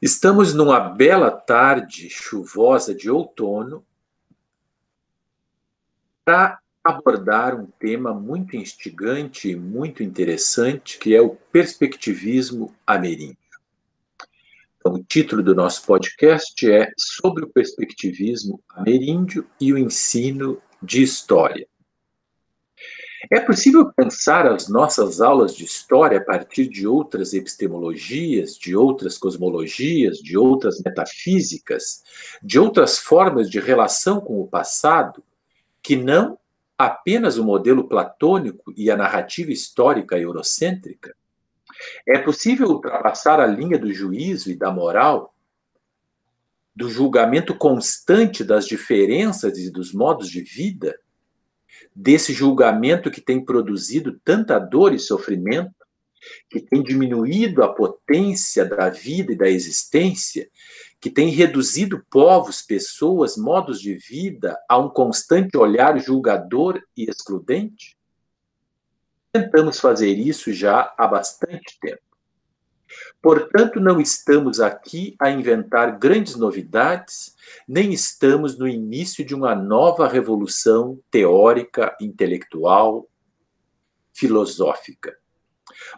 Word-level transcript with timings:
Estamos 0.00 0.54
numa 0.54 0.78
bela 0.78 1.28
tarde 1.28 2.08
chuvosa 2.08 2.94
de 2.94 3.10
outono 3.10 3.84
para 6.24 6.60
abordar 6.84 7.58
um 7.58 7.66
tema 7.66 8.14
muito 8.14 8.56
instigante 8.56 9.50
e 9.50 9.56
muito 9.56 10.02
interessante, 10.04 10.98
que 10.98 11.16
é 11.16 11.20
o 11.20 11.30
perspectivismo 11.30 12.72
ameríndio. 12.86 13.36
Então, 14.76 14.94
o 14.94 15.02
título 15.02 15.42
do 15.42 15.52
nosso 15.52 15.84
podcast 15.84 16.70
é 16.70 16.92
Sobre 16.96 17.44
o 17.44 17.48
perspectivismo 17.48 18.62
ameríndio 18.68 19.50
e 19.60 19.72
o 19.72 19.78
ensino 19.78 20.62
de 20.80 21.02
história. 21.02 21.66
É 23.30 23.40
possível 23.40 23.92
pensar 23.92 24.46
as 24.46 24.68
nossas 24.68 25.20
aulas 25.20 25.54
de 25.54 25.64
história 25.64 26.18
a 26.18 26.24
partir 26.24 26.68
de 26.68 26.86
outras 26.86 27.34
epistemologias, 27.34 28.56
de 28.56 28.76
outras 28.76 29.18
cosmologias, 29.18 30.18
de 30.18 30.38
outras 30.38 30.80
metafísicas, 30.80 32.04
de 32.40 32.60
outras 32.60 32.98
formas 32.98 33.50
de 33.50 33.58
relação 33.58 34.20
com 34.20 34.40
o 34.40 34.46
passado, 34.46 35.22
que 35.82 35.96
não 35.96 36.38
apenas 36.78 37.38
o 37.38 37.44
modelo 37.44 37.88
platônico 37.88 38.72
e 38.76 38.88
a 38.88 38.96
narrativa 38.96 39.50
histórica 39.50 40.16
eurocêntrica? 40.16 41.16
É 42.06 42.18
possível 42.18 42.68
ultrapassar 42.68 43.40
a 43.40 43.46
linha 43.46 43.78
do 43.78 43.92
juízo 43.92 44.50
e 44.50 44.56
da 44.56 44.70
moral, 44.70 45.34
do 46.74 46.88
julgamento 46.88 47.56
constante 47.56 48.44
das 48.44 48.64
diferenças 48.64 49.58
e 49.58 49.70
dos 49.72 49.92
modos 49.92 50.28
de 50.28 50.40
vida? 50.40 50.96
Desse 51.94 52.32
julgamento 52.32 53.10
que 53.10 53.20
tem 53.20 53.44
produzido 53.44 54.18
tanta 54.24 54.58
dor 54.58 54.94
e 54.94 54.98
sofrimento, 54.98 55.74
que 56.50 56.60
tem 56.60 56.82
diminuído 56.82 57.62
a 57.62 57.72
potência 57.72 58.64
da 58.64 58.88
vida 58.88 59.32
e 59.32 59.36
da 59.36 59.48
existência, 59.48 60.48
que 61.00 61.10
tem 61.10 61.28
reduzido 61.28 62.04
povos, 62.10 62.62
pessoas, 62.62 63.36
modos 63.36 63.80
de 63.80 63.94
vida 63.94 64.58
a 64.68 64.76
um 64.78 64.88
constante 64.88 65.56
olhar 65.56 65.98
julgador 65.98 66.82
e 66.96 67.08
excludente? 67.08 67.96
Tentamos 69.32 69.78
fazer 69.78 70.14
isso 70.14 70.52
já 70.52 70.92
há 70.98 71.06
bastante 71.06 71.78
tempo. 71.80 72.07
Portanto, 73.20 73.80
não 73.80 74.00
estamos 74.00 74.60
aqui 74.60 75.14
a 75.18 75.30
inventar 75.30 75.98
grandes 75.98 76.36
novidades, 76.36 77.36
nem 77.66 77.92
estamos 77.92 78.58
no 78.58 78.66
início 78.66 79.24
de 79.24 79.34
uma 79.34 79.54
nova 79.54 80.08
revolução 80.08 81.00
teórica, 81.10 81.96
intelectual, 82.00 83.08
filosófica. 84.12 85.16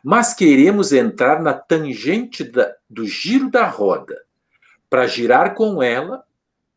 Mas 0.03 0.35
queremos 0.35 0.93
entrar 0.93 1.41
na 1.41 1.55
tangente 1.55 2.45
da, 2.45 2.75
do 2.89 3.07
giro 3.07 3.51
da 3.51 3.67
roda, 3.67 4.21
para 4.89 5.07
girar 5.07 5.55
com 5.55 5.83
ela, 5.83 6.25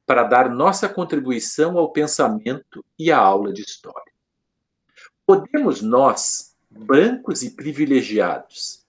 para 0.06 0.23
dar 0.23 0.50
nossa 0.50 0.88
contribuição 0.88 1.78
ao 1.78 1.91
pensamento 1.91 2.86
e 3.00 3.11
à 3.11 3.17
aula 3.17 3.52
de 3.52 3.61
história. 3.61 4.14
Podemos 5.25 5.81
nós, 5.81 6.56
brancos 6.69 7.41
e 7.41 7.50
privilegiados, 7.50 8.83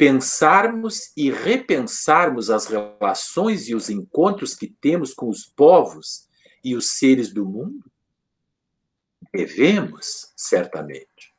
pensarmos 0.00 1.12
e 1.14 1.30
repensarmos 1.30 2.48
as 2.48 2.64
relações 2.64 3.68
e 3.68 3.74
os 3.74 3.90
encontros 3.90 4.54
que 4.54 4.66
temos 4.66 5.12
com 5.12 5.28
os 5.28 5.44
povos 5.44 6.26
e 6.64 6.74
os 6.74 6.92
seres 6.92 7.30
do 7.30 7.44
mundo? 7.44 7.84
Devemos, 9.30 10.32
certamente. 10.34 11.34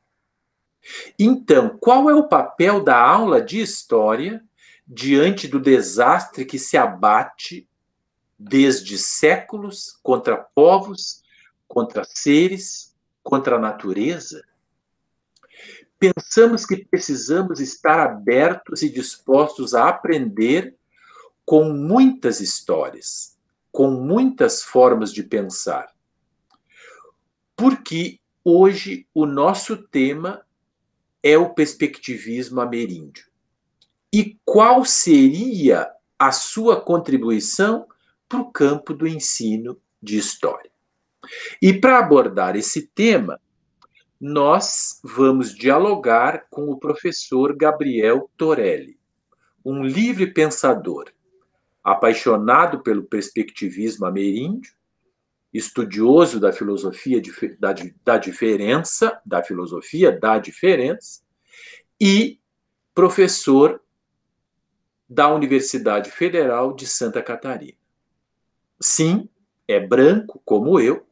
Então, 1.18 1.76
qual 1.80 2.08
é 2.08 2.14
o 2.14 2.28
papel 2.28 2.84
da 2.84 3.02
aula 3.04 3.42
de 3.42 3.60
história 3.60 4.44
diante 4.88 5.48
do 5.48 5.60
desastre 5.60 6.46
que 6.46 6.60
se 6.60 6.78
abate 6.78 7.68
desde 8.38 8.96
séculos 9.00 9.98
contra 10.04 10.38
povos, 10.38 11.24
contra 11.68 12.04
seres, 12.04 12.96
contra 13.24 13.56
a 13.56 13.60
natureza? 13.60 14.44
Pensamos 16.02 16.66
que 16.66 16.84
precisamos 16.84 17.60
estar 17.60 18.00
abertos 18.00 18.82
e 18.82 18.90
dispostos 18.90 19.76
a 19.76 19.88
aprender 19.88 20.76
com 21.46 21.66
muitas 21.66 22.42
histórias, 22.42 23.38
com 23.72 23.92
muitas 23.92 24.64
formas 24.64 25.14
de 25.14 25.22
pensar. 25.22 25.94
Porque 27.56 28.20
hoje 28.44 29.06
o 29.14 29.28
nosso 29.28 29.78
tema 29.78 30.44
é 31.22 31.38
o 31.38 31.54
perspectivismo 31.54 32.60
ameríndio. 32.60 33.28
E 34.12 34.40
qual 34.44 34.84
seria 34.84 35.88
a 36.18 36.32
sua 36.32 36.82
contribuição 36.82 37.88
para 38.28 38.40
o 38.40 38.52
campo 38.52 38.92
do 38.92 39.08
ensino 39.08 39.80
de 40.02 40.18
história? 40.18 40.72
E 41.62 41.72
para 41.72 42.00
abordar 42.00 42.56
esse 42.56 42.88
tema, 42.88 43.40
nós 44.22 45.02
vamos 45.04 45.56
dialogar 45.56 46.46
com 46.52 46.70
o 46.70 46.78
professor 46.78 47.56
Gabriel 47.56 48.30
Torelli, 48.38 49.00
um 49.66 49.84
livre 49.84 50.32
pensador, 50.32 51.12
apaixonado 51.84 52.82
pelo 52.82 53.02
perspectivismo 53.02 54.06
ameríndio, 54.06 54.76
estudioso 55.52 56.40
da 56.40 56.54
filosofia 56.54 57.20
da, 57.60 57.74
da 58.06 58.18
diferença, 58.20 59.20
da 59.26 59.42
filosofia 59.42 60.12
da 60.12 60.38
diferença, 60.38 61.24
e 62.00 62.40
professor 62.94 63.82
da 65.10 65.34
Universidade 65.34 66.12
Federal 66.12 66.76
de 66.76 66.86
Santa 66.86 67.24
Catarina. 67.24 67.78
Sim, 68.80 69.28
é 69.68 69.80
branco 69.80 70.40
como 70.46 70.80
eu, 70.80 71.08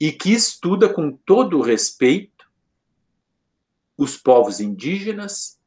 e 0.00 0.12
que 0.12 0.32
estuda 0.32 0.92
com 0.92 1.12
todo 1.12 1.58
o 1.58 1.62
respeito 1.62 2.34
os 3.96 4.16
povos 4.16 4.60
indígenas 4.60 5.58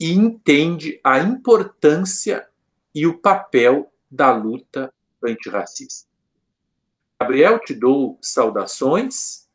e 0.00 0.12
entende 0.12 1.00
a 1.04 1.18
importância 1.18 2.48
e 2.94 3.06
o 3.06 3.18
papel 3.18 3.92
da 4.10 4.34
luta 4.34 4.92
antirracista. 5.22 6.08
Gabriel, 7.20 7.58
te 7.58 7.74
dou 7.74 8.18
saudações. 8.20 9.48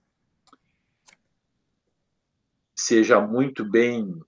Seja 2.75 3.21
muito 3.21 3.63
bem-vindo 3.63 4.25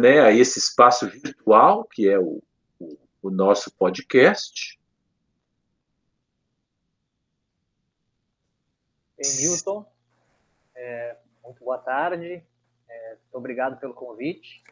né, 0.00 0.20
a 0.20 0.30
esse 0.30 0.58
espaço 0.58 1.08
virtual 1.08 1.84
que 1.84 2.08
é 2.08 2.18
o, 2.18 2.42
o, 2.78 2.98
o 3.22 3.30
nosso 3.30 3.70
podcast. 3.72 4.75
Bem, 9.18 9.34
Newton, 9.40 9.86
é, 10.74 11.16
muito 11.42 11.64
boa 11.64 11.78
tarde, 11.78 12.44
é, 12.88 13.08
muito 13.10 13.34
obrigado 13.34 13.78
pelo 13.80 13.94
convite. 13.94 14.62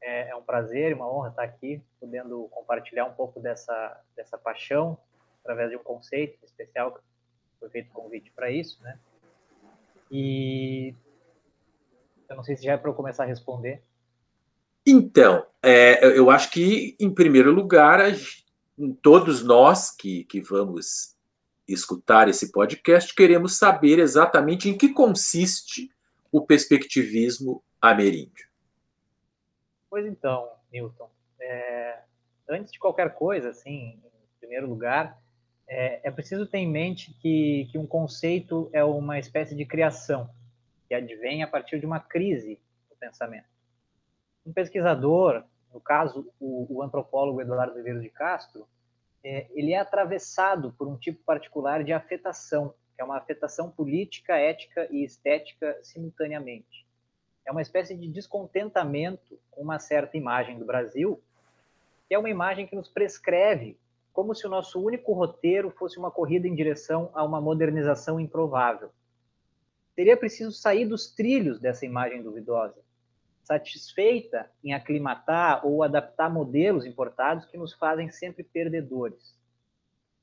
É, 0.00 0.30
é, 0.30 0.36
um 0.36 0.42
prazer 0.42 0.90
e 0.90 0.94
uma 0.94 1.08
honra 1.08 1.28
estar 1.28 1.42
aqui, 1.42 1.80
podendo 2.00 2.48
compartilhar 2.50 3.04
um 3.04 3.14
pouco 3.14 3.40
dessa, 3.40 4.00
dessa 4.16 4.36
paixão 4.36 4.98
através 5.40 5.70
de 5.70 5.76
um 5.76 5.82
conceito 5.82 6.44
especial 6.44 6.92
que 6.92 7.00
foi 7.60 7.68
feito 7.68 7.92
convite 7.92 8.30
para 8.32 8.50
isso, 8.50 8.82
né? 8.82 8.98
E 10.10 10.94
eu 12.28 12.36
não 12.36 12.42
sei 12.42 12.56
se 12.56 12.64
já 12.64 12.72
é 12.72 12.76
para 12.76 12.90
eu 12.90 12.94
começar 12.94 13.24
a 13.24 13.26
responder. 13.26 13.82
Então, 14.86 15.46
é, 15.62 16.04
eu 16.18 16.30
acho 16.30 16.50
que, 16.50 16.96
em 16.98 17.12
primeiro 17.12 17.52
lugar, 17.52 18.00
todos 19.02 19.42
nós 19.42 19.90
que, 19.90 20.24
que 20.24 20.40
vamos 20.40 21.17
escutar 21.68 22.28
esse 22.28 22.50
podcast, 22.50 23.14
queremos 23.14 23.58
saber 23.58 23.98
exatamente 23.98 24.68
em 24.68 24.76
que 24.76 24.88
consiste 24.88 25.90
o 26.32 26.44
perspectivismo 26.44 27.62
ameríndio. 27.80 28.48
Pois 29.90 30.06
então, 30.06 30.50
Newton, 30.72 31.10
é, 31.40 32.00
antes 32.48 32.72
de 32.72 32.78
qualquer 32.78 33.14
coisa, 33.14 33.50
assim, 33.50 33.90
em 33.90 34.38
primeiro 34.40 34.68
lugar, 34.68 35.20
é, 35.66 36.08
é 36.08 36.10
preciso 36.10 36.46
ter 36.46 36.58
em 36.58 36.70
mente 36.70 37.12
que, 37.20 37.68
que 37.70 37.78
um 37.78 37.86
conceito 37.86 38.70
é 38.72 38.82
uma 38.82 39.18
espécie 39.18 39.54
de 39.54 39.66
criação 39.66 40.30
que 40.88 40.94
advém 40.94 41.42
a 41.42 41.46
partir 41.46 41.78
de 41.78 41.86
uma 41.86 42.00
crise 42.00 42.58
do 42.88 42.96
pensamento. 42.96 43.46
Um 44.46 44.52
pesquisador, 44.52 45.44
no 45.72 45.80
caso 45.80 46.32
o, 46.40 46.78
o 46.78 46.82
antropólogo 46.82 47.42
Eduardo 47.42 47.76
Ribeiro 47.76 48.00
de 48.00 48.08
Castro, 48.08 48.66
é, 49.28 49.46
ele 49.50 49.72
é 49.72 49.78
atravessado 49.78 50.74
por 50.78 50.88
um 50.88 50.96
tipo 50.96 51.22
particular 51.22 51.84
de 51.84 51.92
afetação, 51.92 52.72
que 52.96 53.02
é 53.02 53.04
uma 53.04 53.18
afetação 53.18 53.70
política, 53.70 54.34
ética 54.36 54.88
e 54.90 55.04
estética 55.04 55.78
simultaneamente. 55.82 56.86
É 57.44 57.52
uma 57.52 57.60
espécie 57.60 57.94
de 57.94 58.08
descontentamento 58.08 59.38
com 59.50 59.60
uma 59.60 59.78
certa 59.78 60.16
imagem 60.16 60.58
do 60.58 60.64
Brasil, 60.64 61.22
que 62.08 62.14
é 62.14 62.18
uma 62.18 62.30
imagem 62.30 62.66
que 62.66 62.74
nos 62.74 62.88
prescreve 62.88 63.78
como 64.14 64.34
se 64.34 64.46
o 64.46 64.50
nosso 64.50 64.82
único 64.82 65.12
roteiro 65.12 65.70
fosse 65.70 65.98
uma 65.98 66.10
corrida 66.10 66.48
em 66.48 66.54
direção 66.54 67.10
a 67.12 67.22
uma 67.22 67.40
modernização 67.40 68.18
improvável. 68.18 68.88
Seria 69.94 70.16
preciso 70.16 70.52
sair 70.52 70.86
dos 70.86 71.12
trilhos 71.14 71.60
dessa 71.60 71.84
imagem 71.84 72.22
duvidosa, 72.22 72.80
satisfeita 73.48 74.50
em 74.62 74.74
aclimatar 74.74 75.66
ou 75.66 75.82
adaptar 75.82 76.28
modelos 76.28 76.84
importados 76.84 77.46
que 77.46 77.56
nos 77.56 77.72
fazem 77.72 78.10
sempre 78.10 78.44
perdedores. 78.44 79.34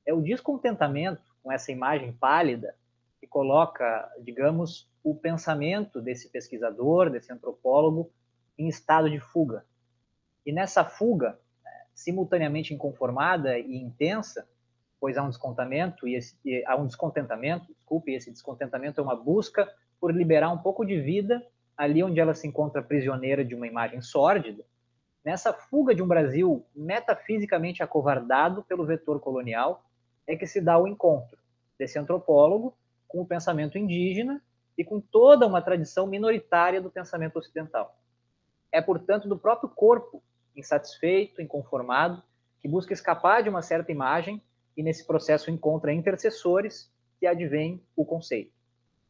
É 0.06 0.14
o 0.14 0.20
descontentamento 0.20 1.34
com 1.42 1.50
essa 1.50 1.72
imagem 1.72 2.12
pálida 2.12 2.76
que 3.20 3.26
coloca, 3.26 4.08
digamos, 4.22 4.88
o 5.02 5.12
pensamento 5.12 6.00
desse 6.00 6.30
pesquisador, 6.30 7.10
desse 7.10 7.32
antropólogo, 7.32 8.12
em 8.56 8.68
estado 8.68 9.10
de 9.10 9.18
fuga. 9.18 9.66
E 10.44 10.52
nessa 10.52 10.84
fuga, 10.84 11.36
né, 11.64 11.86
simultaneamente 11.92 12.72
inconformada 12.72 13.58
e 13.58 13.76
intensa, 13.76 14.48
pois 15.00 15.16
há 15.16 15.24
um 15.24 15.30
descontamento 15.30 16.06
e, 16.06 16.14
esse, 16.14 16.36
há 16.64 16.76
um 16.76 16.86
descontentamento, 16.86 17.66
desculpe, 17.74 18.14
esse 18.14 18.30
descontentamento 18.30 19.00
é 19.00 19.04
uma 19.04 19.16
busca 19.16 19.68
por 20.00 20.14
liberar 20.14 20.52
um 20.52 20.58
pouco 20.58 20.84
de 20.84 21.00
vida 21.00 21.44
ali 21.76 22.02
onde 22.02 22.18
ela 22.18 22.34
se 22.34 22.46
encontra 22.46 22.82
prisioneira 22.82 23.44
de 23.44 23.54
uma 23.54 23.66
imagem 23.66 24.00
sórdida, 24.00 24.64
nessa 25.24 25.52
fuga 25.52 25.94
de 25.94 26.02
um 26.02 26.06
Brasil 26.06 26.64
metafisicamente 26.74 27.82
acovardado 27.82 28.62
pelo 28.64 28.86
vetor 28.86 29.20
colonial, 29.20 29.84
é 30.26 30.36
que 30.36 30.46
se 30.46 30.60
dá 30.60 30.78
o 30.78 30.86
encontro 30.86 31.38
desse 31.78 31.98
antropólogo 31.98 32.76
com 33.06 33.20
o 33.20 33.26
pensamento 33.26 33.76
indígena 33.76 34.42
e 34.76 34.84
com 34.84 35.00
toda 35.00 35.46
uma 35.46 35.62
tradição 35.62 36.06
minoritária 36.06 36.80
do 36.80 36.90
pensamento 36.90 37.38
ocidental. 37.38 37.98
É, 38.72 38.80
portanto, 38.80 39.28
do 39.28 39.38
próprio 39.38 39.68
corpo 39.68 40.22
insatisfeito, 40.54 41.42
inconformado, 41.42 42.22
que 42.60 42.68
busca 42.68 42.92
escapar 42.92 43.42
de 43.42 43.48
uma 43.48 43.62
certa 43.62 43.92
imagem 43.92 44.42
e 44.76 44.82
nesse 44.82 45.06
processo 45.06 45.50
encontra 45.50 45.92
intercessores 45.92 46.90
que 47.18 47.26
advém 47.26 47.82
o 47.94 48.04
conceito. 48.04 48.52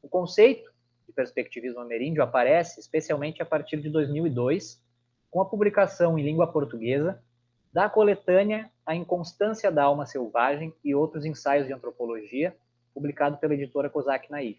O 0.03 0.09
conceito 0.09 0.73
de 1.07 1.13
perspectivismo 1.13 1.81
ameríndio 1.81 2.23
aparece 2.23 2.81
especialmente 2.81 3.43
a 3.43 3.47
partir 3.47 3.81
de 3.81 3.89
2002, 3.89 4.83
com 5.31 5.41
a 5.41 5.45
publicação 5.45 6.19
em 6.19 6.25
língua 6.25 6.51
portuguesa 6.51 7.23
da 7.73 7.91
coletânea 7.91 8.71
A 8.87 8.95
Inconstância 8.95 9.71
da 9.71 9.85
Alma 9.85 10.07
Selvagem 10.07 10.73
e 10.83 10.95
outros 10.95 11.27
ensaios 11.27 11.67
de 11.67 11.75
antropologia, 11.75 12.57
publicado 12.95 13.37
pela 13.37 13.53
editora 13.53 13.91
Kozak 13.91 14.31
Naif. 14.31 14.59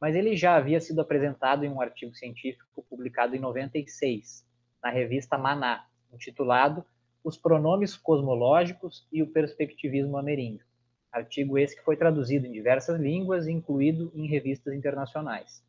Mas 0.00 0.14
ele 0.14 0.36
já 0.36 0.54
havia 0.54 0.80
sido 0.80 1.00
apresentado 1.00 1.64
em 1.64 1.68
um 1.68 1.80
artigo 1.80 2.14
científico 2.14 2.84
publicado 2.88 3.34
em 3.34 3.40
96, 3.40 4.46
na 4.80 4.90
revista 4.90 5.36
Maná, 5.36 5.86
intitulado 6.12 6.84
Os 7.24 7.36
Pronomes 7.36 7.96
Cosmológicos 7.96 9.08
e 9.10 9.20
o 9.20 9.26
Perspectivismo 9.26 10.16
Ameríndio. 10.16 10.67
Artigo 11.10 11.58
esse 11.58 11.74
que 11.74 11.82
foi 11.82 11.96
traduzido 11.96 12.46
em 12.46 12.52
diversas 12.52 13.00
línguas 13.00 13.46
e 13.46 13.52
incluído 13.52 14.12
em 14.14 14.26
revistas 14.26 14.74
internacionais. 14.74 15.64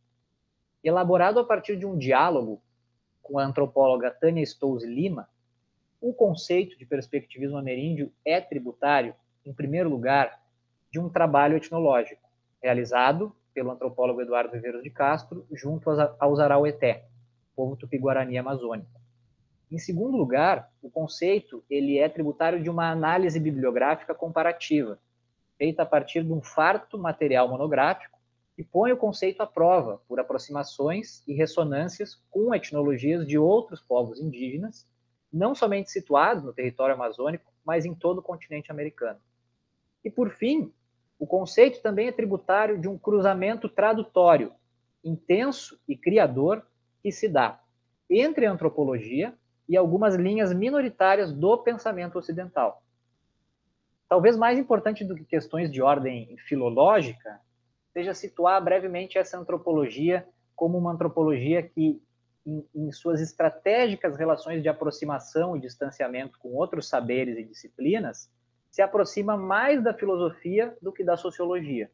Elaborado 0.83 1.39
a 1.39 1.43
partir 1.43 1.77
de 1.77 1.85
um 1.85 1.97
diálogo 1.97 2.61
com 3.21 3.39
a 3.39 3.45
antropóloga 3.45 4.11
Tânia 4.11 4.45
Stouze 4.45 4.87
Lima, 4.87 5.29
o 6.01 6.13
conceito 6.13 6.77
de 6.77 6.85
perspectivismo 6.85 7.57
ameríndio 7.57 8.11
é 8.25 8.39
tributário, 8.39 9.13
em 9.45 9.53
primeiro 9.53 9.89
lugar, 9.89 10.41
de 10.91 10.99
um 10.99 11.09
trabalho 11.09 11.57
etnológico, 11.57 12.29
realizado 12.61 13.35
pelo 13.53 13.71
antropólogo 13.71 14.21
Eduardo 14.21 14.51
Viveiros 14.51 14.83
de 14.83 14.89
Castro, 14.89 15.45
junto 15.51 15.89
aos 16.19 16.39
Araueté, 16.39 17.05
povo 17.55 17.75
tupi-guarani 17.75 18.37
amazônico. 18.37 18.99
Em 19.71 19.77
segundo 19.77 20.17
lugar, 20.17 20.71
o 20.81 20.89
conceito 20.89 21.63
ele 21.69 21.99
é 21.99 22.09
tributário 22.09 22.63
de 22.63 22.69
uma 22.69 22.89
análise 22.89 23.39
bibliográfica 23.39 24.15
comparativa, 24.15 24.97
feita 25.59 25.83
a 25.83 25.85
partir 25.85 26.23
de 26.23 26.31
um 26.31 26.41
farto 26.41 26.97
material 26.97 27.49
monográfico 27.49 28.17
que 28.55 28.63
põe 28.63 28.93
o 28.93 28.97
conceito 28.97 29.41
à 29.41 29.45
prova 29.45 30.01
por 30.07 30.19
aproximações 30.19 31.21
e 31.27 31.33
ressonâncias 31.33 32.15
com 32.31 32.55
etnologias 32.55 33.27
de 33.27 33.37
outros 33.37 33.81
povos 33.81 34.21
indígenas, 34.21 34.87
não 35.31 35.53
somente 35.53 35.91
situados 35.91 36.43
no 36.43 36.53
território 36.53 36.95
amazônico, 36.95 37.53
mas 37.63 37.85
em 37.85 37.93
todo 37.93 38.19
o 38.19 38.23
continente 38.23 38.71
americano. 38.71 39.19
E 40.03 40.09
por 40.09 40.31
fim, 40.31 40.73
o 41.19 41.27
conceito 41.27 41.81
também 41.81 42.07
é 42.07 42.11
tributário 42.11 42.79
de 42.79 42.87
um 42.87 42.97
cruzamento 42.97 43.67
tradutório 43.67 44.53
intenso 45.03 45.79
e 45.87 45.95
criador 45.95 46.65
que 47.03 47.11
se 47.11 47.27
dá 47.27 47.61
entre 48.09 48.45
a 48.45 48.51
antropologia 48.51 49.33
e 49.67 49.77
algumas 49.77 50.15
linhas 50.15 50.53
minoritárias 50.53 51.31
do 51.31 51.57
pensamento 51.57 52.17
ocidental. 52.17 52.81
Talvez 54.09 54.35
mais 54.35 54.57
importante 54.57 55.05
do 55.05 55.15
que 55.15 55.23
questões 55.23 55.71
de 55.71 55.83
ordem 55.83 56.35
filológica, 56.47 57.39
seja 57.93 58.11
situar 58.15 58.61
brevemente 58.63 59.19
essa 59.19 59.37
antropologia 59.37 60.27
como 60.55 60.79
uma 60.79 60.91
antropologia 60.91 61.61
que, 61.61 62.01
em, 62.43 62.65
em, 62.73 62.91
suas 62.91 63.21
estratégicas 63.21 64.17
relações 64.17 64.63
de 64.63 64.67
aproximação 64.67 65.55
e 65.55 65.61
distanciamento 65.61 66.39
com 66.39 66.49
outros 66.55 66.89
saberes 66.89 67.37
e 67.37 67.43
disciplinas, 67.43 68.31
se 68.71 68.81
aproxima 68.81 69.37
mais 69.37 69.83
da 69.83 69.93
filosofia 69.93 70.75
do 70.81 70.91
que 70.91 71.03
da 71.03 71.15
sociologia. 71.15 71.91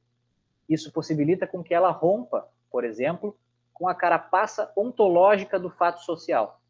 Isso 0.69 0.93
possibilita 0.93 1.45
com 1.45 1.61
que 1.61 1.73
ela 1.73 1.91
rompa, 1.91 2.47
por 2.71 2.85
exemplo, 2.85 3.37
com 3.73 3.89
a 3.89 3.95
carapaça 3.95 4.71
ontológica 4.75 5.59
do 5.59 5.69
fato 5.69 6.01
social 6.01 6.61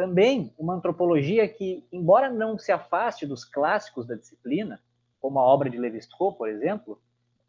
também 0.00 0.50
uma 0.58 0.72
antropologia 0.72 1.46
que, 1.46 1.86
embora 1.92 2.30
não 2.30 2.58
se 2.58 2.72
afaste 2.72 3.26
dos 3.26 3.44
clássicos 3.44 4.06
da 4.06 4.14
disciplina, 4.14 4.80
como 5.20 5.38
a 5.38 5.42
obra 5.42 5.68
de 5.68 5.76
Levi-Strauss, 5.76 6.38
por 6.38 6.48
exemplo, 6.48 6.98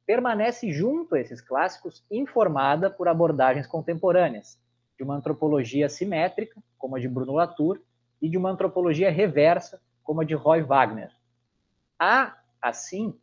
permanece 0.06 0.70
junto 0.70 1.16
a 1.16 1.22
esses 1.22 1.40
clássicos 1.40 2.04
informada 2.12 2.90
por 2.90 3.08
abordagens 3.08 3.66
contemporâneas, 3.66 4.60
de 4.98 5.04
uma 5.04 5.16
antropologia 5.16 5.88
simétrica, 5.88 6.62
como 6.78 6.98
a 6.98 7.00
de 7.00 7.08
Bruno 7.08 7.32
Latour, 7.32 7.80
e 8.22 8.28
de 8.28 8.38
uma 8.38 8.52
antropologia 8.52 9.10
reversa, 9.10 9.82
como 10.04 10.20
a 10.20 10.26
de 10.26 10.34
Roy 10.34 10.62
Wagner. 10.62 11.10
Há, 11.98 12.36
assim, 12.62 13.18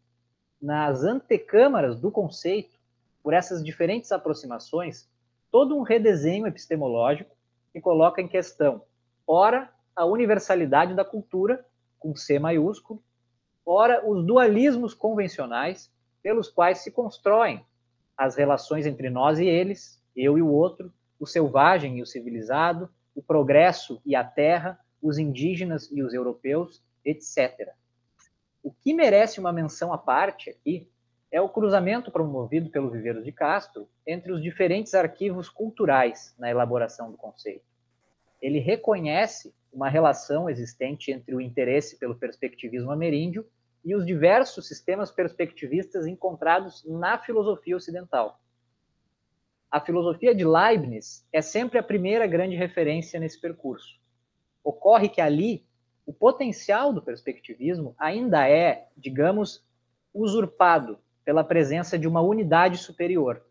nas 0.59 1.05
antecâmaras 1.05 2.01
do 2.01 2.11
conceito, 2.11 2.79
por 3.23 3.35
essas 3.35 3.63
diferentes 3.63 4.11
aproximações, 4.11 5.07
todo 5.51 5.77
um 5.77 5.83
redesenho 5.83 6.47
epistemológico 6.47 7.37
que 7.75 7.81
coloca 7.83 8.23
em 8.23 8.27
questão 8.27 8.88
ora 9.29 9.71
a 9.95 10.07
universalidade 10.07 10.95
da 10.95 11.05
cultura, 11.05 11.63
com 11.99 12.17
C 12.17 12.39
maiúsculo, 12.39 13.03
ora 13.67 14.09
os 14.09 14.25
dualismos 14.25 14.95
convencionais 14.95 15.93
pelos 16.23 16.49
quais 16.49 16.79
se 16.79 16.91
constroem 16.91 17.63
as 18.17 18.37
relações 18.37 18.87
entre 18.87 19.11
nós 19.11 19.39
e 19.39 19.45
eles, 19.45 20.03
eu 20.17 20.39
e 20.39 20.43
o 20.43 20.49
outro, 20.49 20.91
o 21.21 21.27
selvagem 21.27 21.99
e 21.99 22.03
o 22.03 22.07
civilizado, 22.07 22.89
o 23.15 23.23
progresso 23.23 24.01
e 24.07 24.17
a 24.17 24.25
terra, 24.25 24.81
os 25.03 25.19
indígenas 25.19 25.91
e 25.93 26.03
os 26.03 26.15
europeus, 26.15 26.83
etc. 27.05 27.73
O 28.63 28.73
que 28.73 28.95
merece 28.95 29.39
uma 29.39 29.53
menção 29.53 29.93
à 29.93 29.99
parte 29.99 30.51
aqui 30.51 30.91
é 31.31 31.41
o 31.41 31.49
cruzamento 31.49 32.11
promovido 32.11 32.71
pelo 32.71 32.91
Viveiros 32.91 33.25
de 33.25 33.33
Castro 33.33 33.89
entre 34.07 34.33
os 34.33 34.43
diferentes 34.43 34.95
arquivos 34.95 35.49
culturais 35.49 36.35
na 36.39 36.51
elaboração 36.51 37.11
do 37.11 37.17
conceito 37.19 37.68
ele 38.41 38.59
reconhece 38.59 39.53
uma 39.73 39.89
relação 39.89 40.49
existente 40.49 41.11
entre 41.11 41.35
o 41.35 41.41
interesse 41.41 41.99
pelo 41.99 42.15
perspectivismo 42.15 42.91
ameríndio 42.91 43.47
e 43.85 43.95
os 43.95 44.05
diversos 44.05 44.67
sistemas 44.67 45.11
perspectivistas 45.11 46.07
encontrados 46.07 46.85
na 46.85 47.19
filosofia 47.19 47.77
ocidental. 47.77 48.41
A 49.71 49.81
filosofia 49.81 50.35
de 50.35 50.45
Leibniz 50.45 51.27
é 51.33 51.43
sempre 51.43 51.79
a 51.79 51.83
primeira 51.83 52.27
grande 52.27 52.57
referência 52.57 53.21
nesse 53.21 53.41
percurso. 53.41 53.99
Ocorre 54.65 55.09
que 55.09 55.21
ali 55.21 55.67
o 56.07 56.13
potencial 56.13 56.93
do 56.93 57.03
perspectivismo 57.03 57.95
ainda 57.99 58.49
é, 58.49 58.89
digamos, 58.97 59.65
usurpado 60.13 60.99
pela 61.25 61.45
presença 61.45 61.99
de 61.99 62.09
uma 62.09 62.23
unidade 62.23 62.79
superior. 62.79 63.43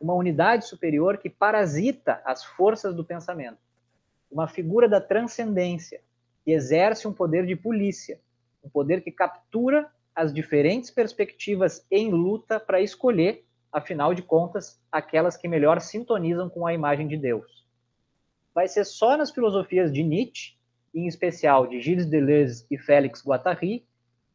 Uma 0.00 0.14
unidade 0.14 0.66
superior 0.66 1.18
que 1.18 1.28
parasita 1.28 2.22
as 2.24 2.44
forças 2.44 2.94
do 2.94 3.04
pensamento 3.04 3.58
uma 4.30 4.46
figura 4.46 4.88
da 4.88 5.00
transcendência, 5.00 6.00
que 6.44 6.52
exerce 6.52 7.06
um 7.06 7.12
poder 7.12 7.46
de 7.46 7.56
polícia, 7.56 8.20
um 8.62 8.68
poder 8.68 9.02
que 9.02 9.10
captura 9.10 9.90
as 10.14 10.32
diferentes 10.32 10.90
perspectivas 10.90 11.86
em 11.90 12.10
luta 12.10 12.58
para 12.58 12.80
escolher, 12.80 13.44
afinal 13.72 14.12
de 14.12 14.22
contas, 14.22 14.80
aquelas 14.90 15.36
que 15.36 15.46
melhor 15.46 15.80
sintonizam 15.80 16.48
com 16.48 16.66
a 16.66 16.74
imagem 16.74 17.06
de 17.06 17.16
Deus. 17.16 17.66
Vai 18.54 18.66
ser 18.66 18.84
só 18.84 19.16
nas 19.16 19.30
filosofias 19.30 19.92
de 19.92 20.02
Nietzsche, 20.02 20.56
em 20.94 21.06
especial 21.06 21.66
de 21.66 21.80
Gilles 21.80 22.06
Deleuze 22.06 22.66
e 22.70 22.76
Félix 22.76 23.24
Guattari, 23.24 23.86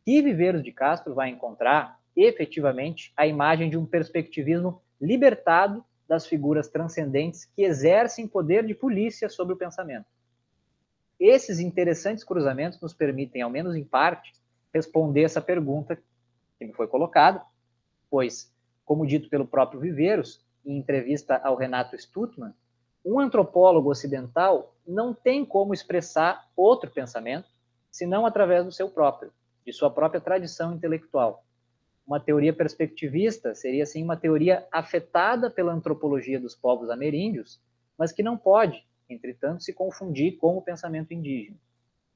que 0.05 0.21
Viveiros 0.21 0.63
de 0.63 0.71
Castro 0.71 1.13
vai 1.13 1.29
encontrar, 1.29 1.99
efetivamente, 2.15 3.11
a 3.17 3.25
imagem 3.25 3.69
de 3.69 3.77
um 3.77 3.85
perspectivismo 3.85 4.81
libertado 5.01 5.83
das 6.07 6.25
figuras 6.25 6.67
transcendentes 6.67 7.45
que 7.45 7.63
exercem 7.63 8.27
poder 8.27 8.65
de 8.65 8.73
polícia 8.73 9.29
sobre 9.29 9.53
o 9.53 9.57
pensamento. 9.57 10.05
Esses 11.19 11.59
interessantes 11.59 12.23
cruzamentos 12.23 12.79
nos 12.81 12.93
permitem, 12.93 13.41
ao 13.41 13.49
menos 13.49 13.75
em 13.75 13.83
parte, 13.83 14.33
responder 14.73 15.23
essa 15.23 15.41
pergunta 15.41 15.95
que 16.57 16.65
me 16.65 16.73
foi 16.73 16.87
colocada, 16.87 17.43
pois, 18.09 18.51
como 18.83 19.05
dito 19.05 19.29
pelo 19.29 19.47
próprio 19.47 19.79
Viveiros, 19.79 20.43
em 20.65 20.77
entrevista 20.77 21.37
ao 21.37 21.55
Renato 21.55 21.97
Stutman, 21.97 22.53
um 23.05 23.19
antropólogo 23.19 23.89
ocidental 23.89 24.75
não 24.87 25.13
tem 25.13 25.45
como 25.45 25.73
expressar 25.73 26.49
outro 26.55 26.89
pensamento 26.89 27.49
senão 27.91 28.25
através 28.25 28.65
do 28.65 28.71
seu 28.71 28.89
próprio, 28.89 29.31
de 29.65 29.71
sua 29.71 29.91
própria 29.91 30.21
tradição 30.21 30.73
intelectual. 30.73 31.43
Uma 32.05 32.19
teoria 32.19 32.53
perspectivista 32.53 33.55
seria, 33.55 33.83
assim, 33.83 34.03
uma 34.03 34.17
teoria 34.17 34.67
afetada 34.71 35.49
pela 35.49 35.73
antropologia 35.73 36.39
dos 36.39 36.55
povos 36.55 36.89
ameríndios, 36.89 37.61
mas 37.97 38.11
que 38.11 38.21
não 38.21 38.37
pode, 38.37 38.85
entretanto, 39.09 39.63
se 39.63 39.73
confundir 39.73 40.37
com 40.37 40.57
o 40.57 40.61
pensamento 40.61 41.13
indígena. 41.13 41.57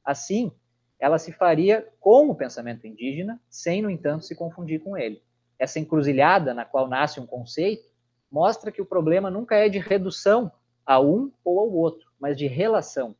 Assim, 0.03 0.51
ela 0.99 1.17
se 1.17 1.31
faria 1.31 1.87
com 1.99 2.29
o 2.29 2.35
pensamento 2.35 2.85
indígena, 2.85 3.39
sem, 3.49 3.81
no 3.81 3.89
entanto, 3.89 4.25
se 4.25 4.35
confundir 4.35 4.81
com 4.81 4.97
ele. 4.97 5.21
Essa 5.59 5.79
encruzilhada 5.79 6.53
na 6.53 6.65
qual 6.65 6.87
nasce 6.87 7.19
um 7.19 7.25
conceito 7.25 7.87
mostra 8.31 8.71
que 8.71 8.81
o 8.81 8.85
problema 8.85 9.29
nunca 9.29 9.55
é 9.55 9.69
de 9.69 9.79
redução 9.79 10.51
a 10.85 10.99
um 10.99 11.31
ou 11.43 11.59
ao 11.59 11.71
outro, 11.71 12.09
mas 12.19 12.37
de 12.37 12.47
relação. 12.47 13.15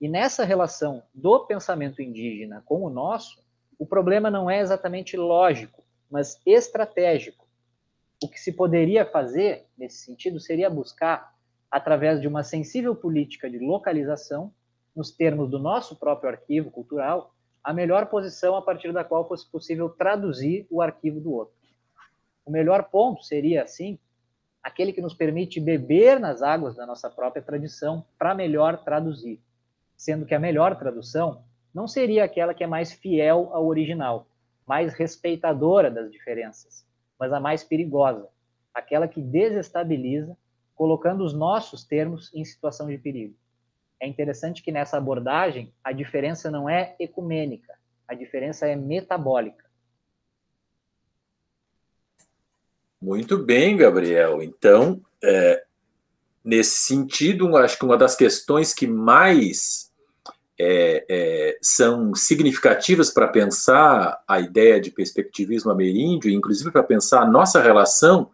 E 0.00 0.08
nessa 0.08 0.44
relação 0.44 1.02
do 1.14 1.46
pensamento 1.46 2.02
indígena 2.02 2.62
com 2.66 2.82
o 2.82 2.90
nosso, 2.90 3.42
o 3.78 3.86
problema 3.86 4.30
não 4.30 4.50
é 4.50 4.60
exatamente 4.60 5.16
lógico, 5.16 5.83
mas 6.10 6.40
estratégico. 6.46 7.46
O 8.22 8.28
que 8.28 8.40
se 8.40 8.52
poderia 8.52 9.04
fazer 9.04 9.66
nesse 9.76 9.98
sentido 10.04 10.40
seria 10.40 10.70
buscar, 10.70 11.34
através 11.70 12.20
de 12.20 12.28
uma 12.28 12.42
sensível 12.42 12.94
política 12.94 13.50
de 13.50 13.58
localização, 13.58 14.52
nos 14.94 15.10
termos 15.10 15.50
do 15.50 15.58
nosso 15.58 15.96
próprio 15.96 16.30
arquivo 16.30 16.70
cultural, 16.70 17.34
a 17.62 17.72
melhor 17.72 18.06
posição 18.06 18.54
a 18.54 18.62
partir 18.62 18.92
da 18.92 19.02
qual 19.02 19.26
fosse 19.26 19.50
possível 19.50 19.88
traduzir 19.88 20.66
o 20.70 20.80
arquivo 20.80 21.20
do 21.20 21.32
outro. 21.32 21.54
O 22.44 22.50
melhor 22.50 22.84
ponto 22.84 23.22
seria, 23.24 23.62
assim, 23.62 23.98
aquele 24.62 24.92
que 24.92 25.02
nos 25.02 25.14
permite 25.14 25.58
beber 25.60 26.20
nas 26.20 26.42
águas 26.42 26.76
da 26.76 26.86
nossa 26.86 27.10
própria 27.10 27.42
tradição 27.42 28.04
para 28.18 28.34
melhor 28.34 28.84
traduzir, 28.84 29.40
sendo 29.96 30.26
que 30.26 30.34
a 30.34 30.38
melhor 30.38 30.78
tradução 30.78 31.42
não 31.74 31.88
seria 31.88 32.24
aquela 32.24 32.54
que 32.54 32.62
é 32.62 32.66
mais 32.66 32.92
fiel 32.92 33.50
ao 33.52 33.66
original, 33.66 34.26
mais 34.66 34.94
respeitadora 34.94 35.90
das 35.90 36.10
diferenças, 36.10 36.86
mas 37.18 37.32
a 37.32 37.40
mais 37.40 37.62
perigosa, 37.62 38.28
aquela 38.72 39.06
que 39.06 39.20
desestabiliza, 39.20 40.36
colocando 40.74 41.24
os 41.24 41.32
nossos 41.32 41.84
termos 41.84 42.34
em 42.34 42.44
situação 42.44 42.88
de 42.88 42.98
perigo 42.98 43.36
é 44.04 44.06
interessante 44.06 44.62
que 44.62 44.70
nessa 44.70 44.98
abordagem 44.98 45.72
a 45.82 45.90
diferença 45.92 46.50
não 46.50 46.68
é 46.68 46.94
ecumênica, 47.00 47.74
a 48.06 48.14
diferença 48.14 48.66
é 48.66 48.76
metabólica. 48.76 49.64
Muito 53.00 53.38
bem, 53.38 53.76
Gabriel. 53.76 54.42
Então, 54.42 55.00
é, 55.22 55.64
nesse 56.44 56.78
sentido, 56.78 57.56
acho 57.56 57.78
que 57.78 57.84
uma 57.84 57.96
das 57.96 58.14
questões 58.14 58.74
que 58.74 58.86
mais 58.86 59.92
é, 60.58 61.04
é, 61.08 61.58
são 61.60 62.14
significativas 62.14 63.10
para 63.10 63.28
pensar 63.28 64.22
a 64.26 64.40
ideia 64.40 64.80
de 64.80 64.90
perspectivismo 64.90 65.70
ameríndio, 65.70 66.30
inclusive 66.30 66.70
para 66.70 66.82
pensar 66.82 67.22
a 67.22 67.30
nossa 67.30 67.60
relação 67.60 68.30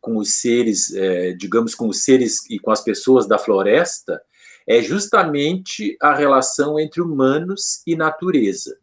com 0.00 0.16
os 0.16 0.34
seres, 0.40 0.94
é, 0.94 1.32
digamos, 1.32 1.74
com 1.74 1.88
os 1.88 2.04
seres 2.04 2.48
e 2.48 2.58
com 2.58 2.70
as 2.70 2.80
pessoas 2.80 3.26
da 3.26 3.38
floresta, 3.38 4.22
é 4.66 4.80
justamente 4.80 5.96
a 6.00 6.14
relação 6.14 6.78
entre 6.78 7.00
humanos 7.00 7.82
e 7.86 7.96
natureza. 7.96 8.78